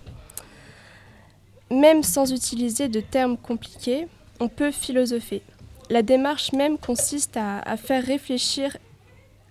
même 1.71 2.03
sans 2.03 2.31
utiliser 2.31 2.87
de 2.87 2.99
termes 2.99 3.37
compliqués, 3.37 4.07
on 4.39 4.49
peut 4.49 4.71
philosopher. 4.71 5.41
La 5.89 6.01
démarche 6.01 6.51
même 6.51 6.77
consiste 6.77 7.37
à 7.37 7.77
faire 7.77 8.03
réfléchir, 8.03 8.77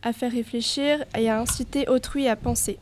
à 0.03 0.13
faire 0.13 0.33
réfléchir 0.33 1.05
et 1.17 1.29
à 1.31 1.41
inciter 1.41 1.89
autrui 1.89 2.29
à 2.29 2.37
penser. 2.37 2.79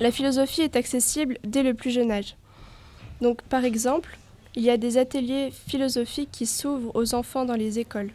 La 0.00 0.10
philosophie 0.10 0.62
est 0.62 0.76
accessible 0.76 1.38
dès 1.44 1.62
le 1.62 1.74
plus 1.74 1.90
jeune 1.90 2.10
âge. 2.10 2.36
Donc, 3.20 3.42
par 3.42 3.64
exemple, 3.64 4.18
il 4.56 4.62
y 4.62 4.70
a 4.70 4.76
des 4.76 4.98
ateliers 4.98 5.50
philosophiques 5.68 6.30
qui 6.32 6.46
s'ouvrent 6.46 6.90
aux 6.94 7.14
enfants 7.14 7.44
dans 7.44 7.54
les 7.56 7.78
écoles 7.78 8.10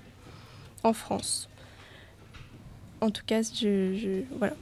en 0.84 0.94
France. 0.94 1.50
En 3.02 3.10
tout 3.12 3.24
cas, 3.26 3.42
je, 3.42 3.96
je- 3.96 4.24
voilà. 4.38 4.54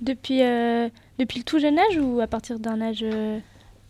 Depuis, 0.00 0.42
euh, 0.42 0.88
depuis 1.18 1.38
le 1.38 1.44
tout 1.44 1.58
jeune 1.58 1.78
âge 1.78 1.98
ou 1.98 2.20
à 2.20 2.26
partir 2.26 2.58
d'un 2.58 2.80
âge 2.80 3.00
euh, 3.02 3.38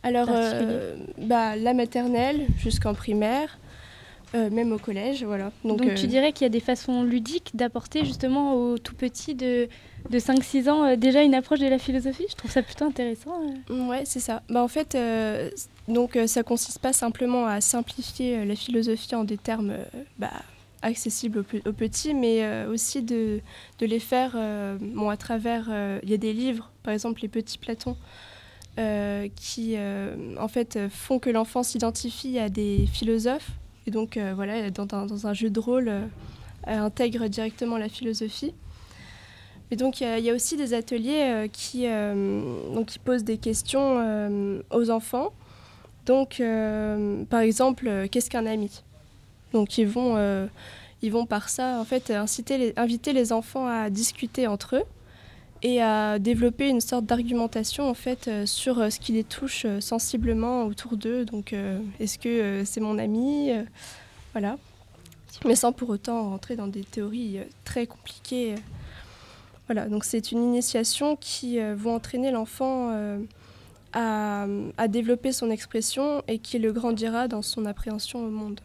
Alors, 0.02 0.28
euh, 0.30 0.96
bah, 1.18 1.54
la 1.56 1.74
maternelle 1.74 2.46
jusqu'en 2.58 2.94
primaire, 2.94 3.58
même 4.34 4.72
au 4.72 4.78
collège, 4.78 5.24
voilà. 5.24 5.50
Donc, 5.64 5.82
Donc, 5.82 5.94
tu 5.94 6.06
dirais 6.06 6.32
qu'il 6.32 6.44
y 6.44 6.46
a 6.46 6.50
des 6.50 6.60
façons 6.60 7.02
ludiques 7.02 7.50
d'apporter 7.54 8.04
justement 8.04 8.54
aux 8.54 8.78
tout 8.78 8.94
petits 8.94 9.34
de, 9.34 9.68
de 10.10 10.18
5-6 10.18 10.68
ans 10.68 10.96
déjà 10.96 11.22
une 11.22 11.34
approche 11.34 11.60
de 11.60 11.66
la 11.66 11.78
philosophie? 11.78 12.26
Je 12.30 12.34
trouve 12.36 12.50
ça 12.50 12.62
plutôt 12.62 12.84
intéressant. 12.84 13.40
Ouais, 13.70 14.02
c'est 14.04 14.20
ça. 14.20 14.42
Bah, 14.48 14.62
en 14.62 14.68
fait, 14.68 14.96
donc, 15.88 16.16
euh, 16.16 16.26
ça 16.26 16.42
consiste 16.42 16.80
pas 16.80 16.92
simplement 16.92 17.46
à 17.46 17.60
simplifier 17.60 18.36
euh, 18.36 18.44
la 18.44 18.54
philosophie 18.54 19.14
en 19.14 19.24
des 19.24 19.38
termes 19.38 19.70
euh, 19.70 19.84
bah, 20.18 20.30
accessibles 20.82 21.38
aux, 21.38 21.42
pe- 21.42 21.66
aux 21.66 21.72
petits, 21.72 22.12
mais 22.12 22.66
aussi 22.66 23.02
de, 23.02 23.40
les 23.80 23.98
faire 23.98 24.36
à 24.36 25.16
travers. 25.16 25.68
Il 26.04 26.08
y 26.08 26.14
a 26.14 26.18
des 26.18 26.32
livres, 26.32 26.70
par 26.84 26.94
exemple 26.94 27.20
Les 27.22 27.26
Petits 27.28 27.58
Platons, 27.58 27.96
qui 29.34 29.76
en 30.38 30.46
fait 30.46 30.78
font 30.88 31.18
que 31.18 31.30
l'enfant 31.30 31.64
s'identifie 31.64 32.38
à 32.38 32.48
des 32.48 32.86
philosophes. 32.92 33.50
Et 33.88 33.90
donc, 33.90 34.20
voilà, 34.36 34.70
dans 34.70 35.26
un, 35.26 35.34
jeu 35.34 35.50
de 35.50 35.58
rôle, 35.58 35.90
intègre 36.64 37.26
directement 37.26 37.76
la 37.76 37.88
philosophie. 37.88 38.54
Et 39.72 39.76
donc, 39.76 40.00
il 40.00 40.20
y, 40.20 40.30
a- 40.30 40.34
aussi 40.34 40.56
des 40.56 40.74
ateliers 40.74 41.50
qui, 41.52 41.88
posent 43.04 43.24
des 43.24 43.38
questions 43.38 44.62
aux 44.70 44.90
enfants. 44.90 45.32
Donc, 46.08 46.40
euh, 46.40 47.22
par 47.26 47.40
exemple, 47.40 47.86
euh, 47.86 48.08
qu'est-ce 48.10 48.30
qu'un 48.30 48.46
ami? 48.46 48.82
Donc, 49.52 49.76
ils 49.76 49.86
vont, 49.86 50.14
euh, 50.16 50.46
ils 51.02 51.12
vont 51.12 51.26
par 51.26 51.50
ça, 51.50 51.78
en 51.78 51.84
fait, 51.84 52.10
inviter 52.10 53.12
les 53.12 53.30
enfants 53.30 53.66
à 53.66 53.90
discuter 53.90 54.46
entre 54.46 54.76
eux 54.76 54.84
et 55.62 55.82
à 55.82 56.18
développer 56.18 56.70
une 56.70 56.80
sorte 56.80 57.04
d'argumentation, 57.04 57.90
en 57.90 57.94
fait, 57.94 58.30
sur 58.46 58.90
ce 58.90 58.98
qui 58.98 59.12
les 59.12 59.24
touche 59.24 59.66
sensiblement 59.80 60.64
autour 60.64 60.96
d'eux. 60.96 61.26
Donc, 61.26 61.54
est-ce 62.00 62.18
que 62.18 62.62
c'est 62.64 62.80
mon 62.80 62.98
ami? 62.98 63.50
Voilà. 64.32 64.56
Mais 65.44 65.56
sans 65.56 65.72
pour 65.72 65.90
autant 65.90 66.30
rentrer 66.30 66.56
dans 66.56 66.68
des 66.68 66.84
théories 66.84 67.40
très 67.64 67.86
compliquées. 67.86 68.54
Voilà, 69.66 69.88
donc 69.88 70.04
c'est 70.04 70.32
une 70.32 70.42
initiation 70.42 71.16
qui 71.16 71.58
va 71.58 71.90
entraîner 71.90 72.30
l'enfant 72.30 72.92
à, 73.92 74.46
développer 74.88 75.32
son 75.32 75.50
expression 75.50 76.22
et 76.28 76.38
qui 76.38 76.58
le 76.58 76.72
grandira 76.72 77.28
dans 77.28 77.42
son 77.42 77.66
appréhension 77.66 78.24
au 78.24 78.30
monde. 78.30 78.60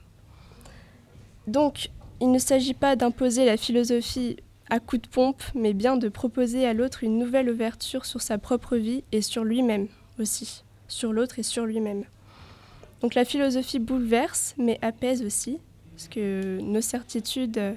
Donc, 1.48 1.90
il 2.22 2.32
ne 2.32 2.40
s'agit 2.40 2.74
pas 2.74 2.96
d'imposer 2.96 3.46
la 3.46 3.58
philosophie 3.58 4.38
à 4.70 4.80
coup 4.80 4.98
de 4.98 5.08
pompe, 5.08 5.44
mais 5.56 5.74
bien 5.74 5.98
de 5.98 6.10
proposer 6.10 6.66
à 6.66 6.74
l'autre 6.74 7.04
une 7.04 7.20
nouvelle 7.20 7.50
ouverture 7.50 8.06
sur 8.06 8.22
sa 8.22 8.38
propre 8.38 8.78
vie 8.78 9.04
et 9.12 9.22
sur 9.22 9.44
lui-même 9.44 9.88
aussi, 10.20 10.64
sur 10.88 11.12
l'autre 11.12 11.40
et 11.40 11.44
sur 11.44 11.66
lui-même. 11.66 12.06
Donc 13.02 13.16
la 13.16 13.26
philosophie 13.26 13.80
bouleverse, 13.80 14.56
mais 14.58 14.80
apaise 14.82 15.24
aussi, 15.24 15.60
parce 15.92 16.08
que 16.08 16.60
nos 16.62 16.82
certitudes 16.82 17.58
euh, 17.58 17.74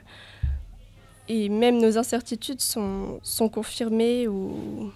et 1.28 1.48
même 1.48 1.78
nos 1.78 1.98
incertitudes 1.98 2.60
sont, 2.60 3.18
sont 3.22 3.48
confirmées 3.48 4.28
ou, 4.28 4.92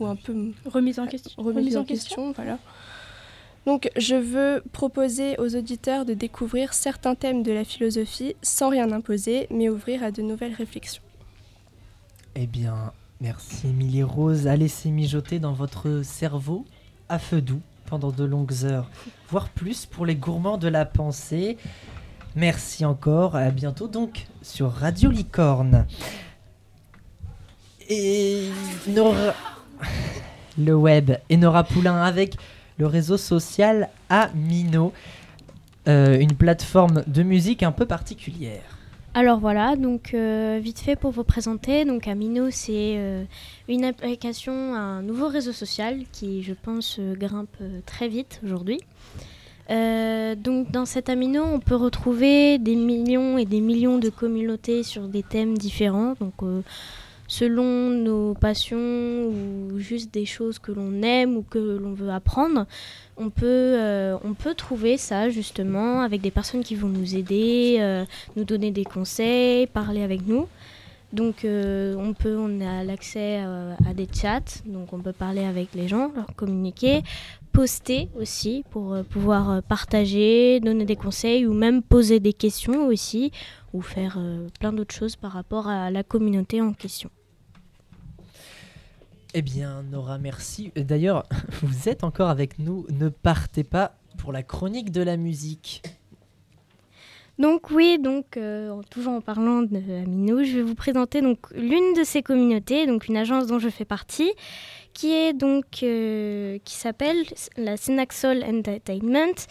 ou 0.00 0.06
un 0.06 0.16
peu 0.16 0.34
Remises 0.64 0.98
en 0.98 1.06
question. 1.06 1.42
Remises 1.42 1.76
en, 1.76 1.82
en 1.82 1.84
question. 1.84 2.32
Voilà. 2.32 2.58
Donc 3.66 3.90
je 3.96 4.16
veux 4.16 4.62
proposer 4.72 5.38
aux 5.38 5.54
auditeurs 5.54 6.04
de 6.04 6.14
découvrir 6.14 6.72
certains 6.72 7.14
thèmes 7.14 7.42
de 7.42 7.52
la 7.52 7.64
philosophie 7.64 8.34
sans 8.42 8.70
rien 8.70 8.90
imposer, 8.90 9.46
mais 9.50 9.68
ouvrir 9.68 10.02
à 10.02 10.10
de 10.10 10.22
nouvelles 10.22 10.54
réflexions. 10.54 11.02
Eh 12.34 12.46
bien, 12.46 12.92
merci 13.20 13.68
Émilie 13.68 14.02
Rose. 14.02 14.46
À 14.46 14.56
laisser 14.56 14.90
mijoter 14.90 15.38
dans 15.38 15.52
votre 15.52 16.02
cerveau 16.02 16.64
à 17.08 17.18
feu 17.18 17.42
doux 17.42 17.60
pendant 17.86 18.12
de 18.12 18.24
longues 18.24 18.64
heures, 18.64 18.88
voire 19.28 19.48
plus 19.48 19.84
pour 19.84 20.06
les 20.06 20.14
gourmands 20.14 20.58
de 20.58 20.68
la 20.68 20.86
pensée. 20.86 21.58
Merci 22.36 22.84
encore. 22.84 23.34
À 23.34 23.50
bientôt 23.50 23.88
donc 23.88 24.26
sur 24.42 24.70
Radio 24.70 25.10
Licorne. 25.10 25.86
Et 27.88 28.44
Nora... 28.86 29.34
le 30.58 30.74
web 30.74 31.12
et 31.28 31.36
Nora 31.36 31.64
Poulain 31.64 32.02
avec 32.02 32.36
le 32.80 32.86
réseau 32.86 33.16
social 33.16 33.90
Amino, 34.08 34.92
euh, 35.86 36.18
une 36.18 36.34
plateforme 36.34 37.04
de 37.06 37.22
musique 37.22 37.62
un 37.62 37.72
peu 37.72 37.86
particulière. 37.86 38.62
Alors 39.12 39.38
voilà, 39.40 39.76
donc 39.76 40.14
euh, 40.14 40.58
vite 40.62 40.78
fait 40.78 40.96
pour 40.96 41.10
vous 41.10 41.24
présenter, 41.24 41.84
donc 41.84 42.06
Amino 42.06 42.50
c'est 42.50 42.94
euh, 42.96 43.24
une 43.68 43.84
application, 43.84 44.74
un 44.74 45.02
nouveau 45.02 45.28
réseau 45.28 45.52
social 45.52 46.04
qui 46.12 46.42
je 46.42 46.54
pense 46.54 47.00
grimpe 47.18 47.56
très 47.86 48.08
vite 48.08 48.40
aujourd'hui. 48.44 48.80
Donc 49.68 50.72
dans 50.72 50.84
cet 50.84 51.08
Amino 51.08 51.44
on 51.44 51.60
peut 51.60 51.76
retrouver 51.76 52.58
des 52.58 52.74
millions 52.74 53.38
et 53.38 53.44
des 53.44 53.60
millions 53.60 53.98
de 53.98 54.08
communautés 54.08 54.82
sur 54.82 55.06
des 55.06 55.22
thèmes 55.22 55.56
différents, 55.56 56.14
donc 56.20 56.34
selon 57.30 57.90
nos 57.90 58.34
passions 58.34 59.28
ou 59.28 59.78
juste 59.78 60.12
des 60.12 60.26
choses 60.26 60.58
que 60.58 60.72
l'on 60.72 61.00
aime 61.02 61.36
ou 61.36 61.42
que 61.42 61.60
l'on 61.60 61.92
veut 61.92 62.10
apprendre, 62.10 62.66
on 63.16 63.30
peut, 63.30 63.46
euh, 63.46 64.18
trouver 64.56 64.96
ça 64.96 65.30
justement 65.30 66.00
avec 66.00 66.22
des 66.22 66.32
personnes 66.32 66.64
qui 66.64 66.74
vont 66.74 66.88
nous 66.88 67.14
aider, 67.14 67.76
euh, 67.78 68.04
nous 68.34 68.42
donner 68.42 68.72
des 68.72 68.84
conseils, 68.84 69.68
parler 69.68 70.02
avec 70.02 70.26
nous. 70.26 70.48
Donc 71.12 71.44
euh, 71.44 71.94
on 71.96 72.14
peut, 72.14 72.36
on 72.36 72.60
a 72.60 72.82
l'accès 72.82 73.44
à 73.86 73.94
des 73.94 74.08
chats, 74.12 74.62
donc 74.66 74.92
on 74.92 74.98
peut 74.98 75.12
parler 75.12 75.44
avec 75.44 75.68
les 75.74 75.86
gens, 75.86 76.10
leur 76.16 76.34
communiquer, 76.34 77.02
poster 77.52 78.08
aussi 78.20 78.64
pour 78.70 78.96
pouvoir 79.08 79.62
partager, 79.62 80.58
donner 80.58 80.84
des 80.84 80.96
conseils 80.96 81.46
ou 81.46 81.52
même 81.52 81.82
poser 81.82 82.18
des 82.18 82.32
questions 82.32 82.88
aussi 82.88 83.30
ou 83.72 83.82
faire 83.82 84.18
plein 84.58 84.72
d'autres 84.72 84.94
choses 84.94 85.14
par 85.14 85.30
rapport 85.30 85.68
à 85.68 85.92
la 85.92 86.02
communauté 86.02 86.60
en 86.60 86.72
question. 86.72 87.10
Eh 89.32 89.42
bien, 89.42 89.84
Nora, 89.84 90.18
merci. 90.18 90.72
Euh, 90.76 90.82
D'ailleurs, 90.82 91.24
vous 91.62 91.88
êtes 91.88 92.02
encore 92.02 92.30
avec 92.30 92.58
nous. 92.58 92.86
Ne 92.90 93.08
partez 93.08 93.62
pas 93.62 93.94
pour 94.18 94.32
la 94.32 94.42
chronique 94.42 94.90
de 94.90 95.02
la 95.02 95.16
musique. 95.16 95.82
Donc 97.38 97.70
oui, 97.70 97.98
donc 97.98 98.36
euh, 98.36 98.82
toujours 98.90 99.14
en 99.14 99.20
parlant 99.22 99.62
de 99.62 100.02
Amino, 100.02 100.44
je 100.44 100.56
vais 100.56 100.62
vous 100.62 100.74
présenter 100.74 101.22
donc 101.22 101.38
l'une 101.54 101.94
de 101.94 102.04
ces 102.04 102.22
communautés, 102.22 102.86
donc 102.86 103.08
une 103.08 103.16
agence 103.16 103.46
dont 103.46 103.58
je 103.58 103.70
fais 103.70 103.86
partie, 103.86 104.30
qui 105.00 105.14
est 105.14 105.32
donc 105.32 105.82
euh, 105.82 106.58
qui 106.62 106.74
s'appelle 106.74 107.24
la 107.56 107.78
Synaxol 107.78 108.44
Entertainment 108.44 109.46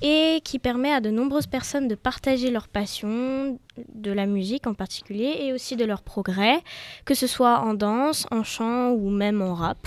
et 0.00 0.40
qui 0.42 0.58
permet 0.58 0.90
à 0.90 1.02
de 1.02 1.10
nombreuses 1.10 1.46
personnes 1.46 1.86
de 1.86 1.94
partager 1.94 2.50
leur 2.50 2.66
passion 2.66 3.58
de 3.92 4.10
la 4.10 4.24
musique 4.24 4.66
en 4.66 4.72
particulier 4.72 5.36
et 5.40 5.52
aussi 5.52 5.76
de 5.76 5.84
leur 5.84 6.00
progrès, 6.00 6.62
que 7.04 7.12
ce 7.12 7.26
soit 7.26 7.58
en 7.58 7.74
danse, 7.74 8.26
en 8.30 8.42
chant 8.42 8.92
ou 8.92 9.10
même 9.10 9.42
en 9.42 9.54
rap. 9.54 9.86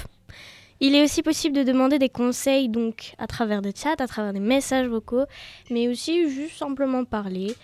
Il 0.79 0.93
est 0.93 1.03
aussi 1.03 1.23
possible 1.23 1.55
de 1.55 1.63
demander 1.63 1.97
des 1.97 2.09
conseils 2.09 2.69
donc 2.69 3.15
à 3.17 3.25
travers 3.25 3.63
des 3.63 3.73
chats, 3.75 3.95
à 3.97 4.05
travers 4.05 4.31
des 4.31 4.39
messages 4.39 4.87
vocaux, 4.87 5.25
mais 5.71 5.87
aussi 5.87 6.29
juste 6.29 6.59
simplement 6.59 7.03
parler. 7.03 7.55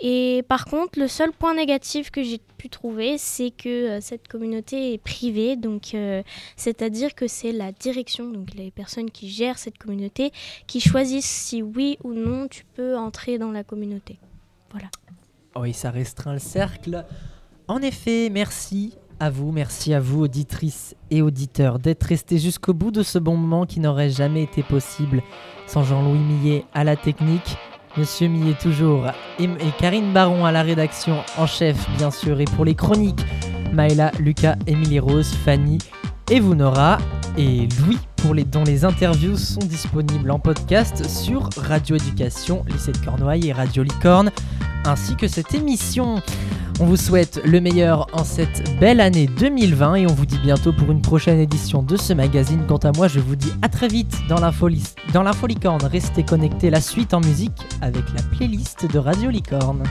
Et 0.00 0.44
par 0.48 0.64
contre, 0.64 0.98
le 0.98 1.08
seul 1.08 1.30
point 1.32 1.54
négatif 1.54 2.10
que 2.10 2.22
j'ai 2.22 2.40
pu 2.56 2.70
trouver, 2.70 3.18
c'est 3.18 3.50
que 3.50 3.68
euh, 3.68 4.00
cette 4.00 4.28
communauté 4.28 4.94
est 4.94 4.98
privée, 4.98 5.56
donc 5.56 5.94
euh, 5.94 6.22
c'est-à-dire 6.56 7.14
que 7.14 7.26
c'est 7.26 7.52
la 7.52 7.70
direction, 7.70 8.30
donc 8.30 8.54
les 8.54 8.70
personnes 8.70 9.10
qui 9.10 9.28
gèrent 9.28 9.58
cette 9.58 9.76
communauté, 9.76 10.32
qui 10.66 10.80
choisissent 10.80 11.28
si 11.28 11.62
oui 11.62 11.98
ou 12.02 12.14
non 12.14 12.48
tu 12.48 12.64
peux 12.74 12.96
entrer 12.96 13.36
dans 13.36 13.52
la 13.52 13.62
communauté. 13.62 14.18
Voilà. 14.70 14.88
Oui, 15.56 15.74
ça 15.74 15.90
restreint 15.90 16.32
le 16.32 16.38
cercle. 16.38 17.04
En 17.68 17.82
effet, 17.82 18.30
merci 18.30 18.94
à 19.18 19.28
vous, 19.28 19.52
merci 19.52 19.92
à 19.92 20.00
vous, 20.00 20.22
auditrices 20.22 20.96
et 21.10 21.20
auditeurs, 21.20 21.78
d'être 21.78 22.04
restés 22.04 22.38
jusqu'au 22.38 22.72
bout 22.72 22.90
de 22.90 23.02
ce 23.02 23.18
bon 23.18 23.36
moment 23.36 23.66
qui 23.66 23.80
n'aurait 23.80 24.08
jamais 24.08 24.42
été 24.42 24.62
possible 24.62 25.22
sans 25.66 25.84
Jean-Louis 25.84 26.18
Millet 26.18 26.64
à 26.72 26.84
la 26.84 26.96
technique, 26.96 27.56
Monsieur 27.96 28.28
Millet 28.28 28.54
toujours, 28.54 29.06
et, 29.40 29.48
Karine 29.78 30.12
Baron 30.12 30.44
à 30.44 30.52
la 30.52 30.62
rédaction 30.62 31.24
en 31.36 31.46
chef, 31.46 31.76
bien 31.98 32.10
sûr, 32.10 32.40
et 32.40 32.44
pour 32.44 32.64
les 32.64 32.74
chroniques, 32.76 33.24
Maëla, 33.72 34.12
Lucas, 34.20 34.56
Émilie 34.66 35.00
Rose, 35.00 35.34
Fanny 35.44 35.78
Evunora 36.30 36.98
et 37.36 37.68
Louis 37.80 37.98
pour 38.16 38.34
les, 38.34 38.44
dont 38.44 38.62
les 38.62 38.84
interviews 38.84 39.36
sont 39.36 39.60
disponibles 39.60 40.30
en 40.30 40.38
podcast 40.38 41.08
sur 41.08 41.48
Radio 41.56 41.96
Éducation, 41.96 42.64
Lycée 42.68 42.92
de 42.92 42.98
Cornouailles 42.98 43.48
et 43.48 43.52
Radio 43.52 43.82
Licorne, 43.82 44.30
ainsi 44.84 45.16
que 45.16 45.26
cette 45.26 45.54
émission. 45.54 46.22
On 46.78 46.86
vous 46.86 46.96
souhaite 46.96 47.42
le 47.44 47.60
meilleur 47.60 48.06
en 48.12 48.24
cette 48.24 48.78
belle 48.78 49.00
année 49.00 49.26
2020 49.26 49.94
et 49.96 50.06
on 50.06 50.14
vous 50.14 50.24
dit 50.24 50.38
bientôt 50.38 50.72
pour 50.72 50.90
une 50.90 51.02
prochaine 51.02 51.38
édition 51.38 51.82
de 51.82 51.96
ce 51.96 52.12
magazine. 52.12 52.64
Quant 52.66 52.78
à 52.78 52.92
moi, 52.92 53.06
je 53.06 53.20
vous 53.20 53.36
dis 53.36 53.52
à 53.60 53.68
très 53.68 53.88
vite 53.88 54.16
dans 54.28 54.40
l'info 54.40 55.46
Licorne. 55.46 55.84
Restez 55.84 56.22
connectés, 56.22 56.70
la 56.70 56.80
suite 56.80 57.12
en 57.12 57.20
musique 57.20 57.60
avec 57.82 58.04
la 58.14 58.22
playlist 58.22 58.90
de 58.90 58.98
Radio 58.98 59.28
Licorne. 59.30 59.82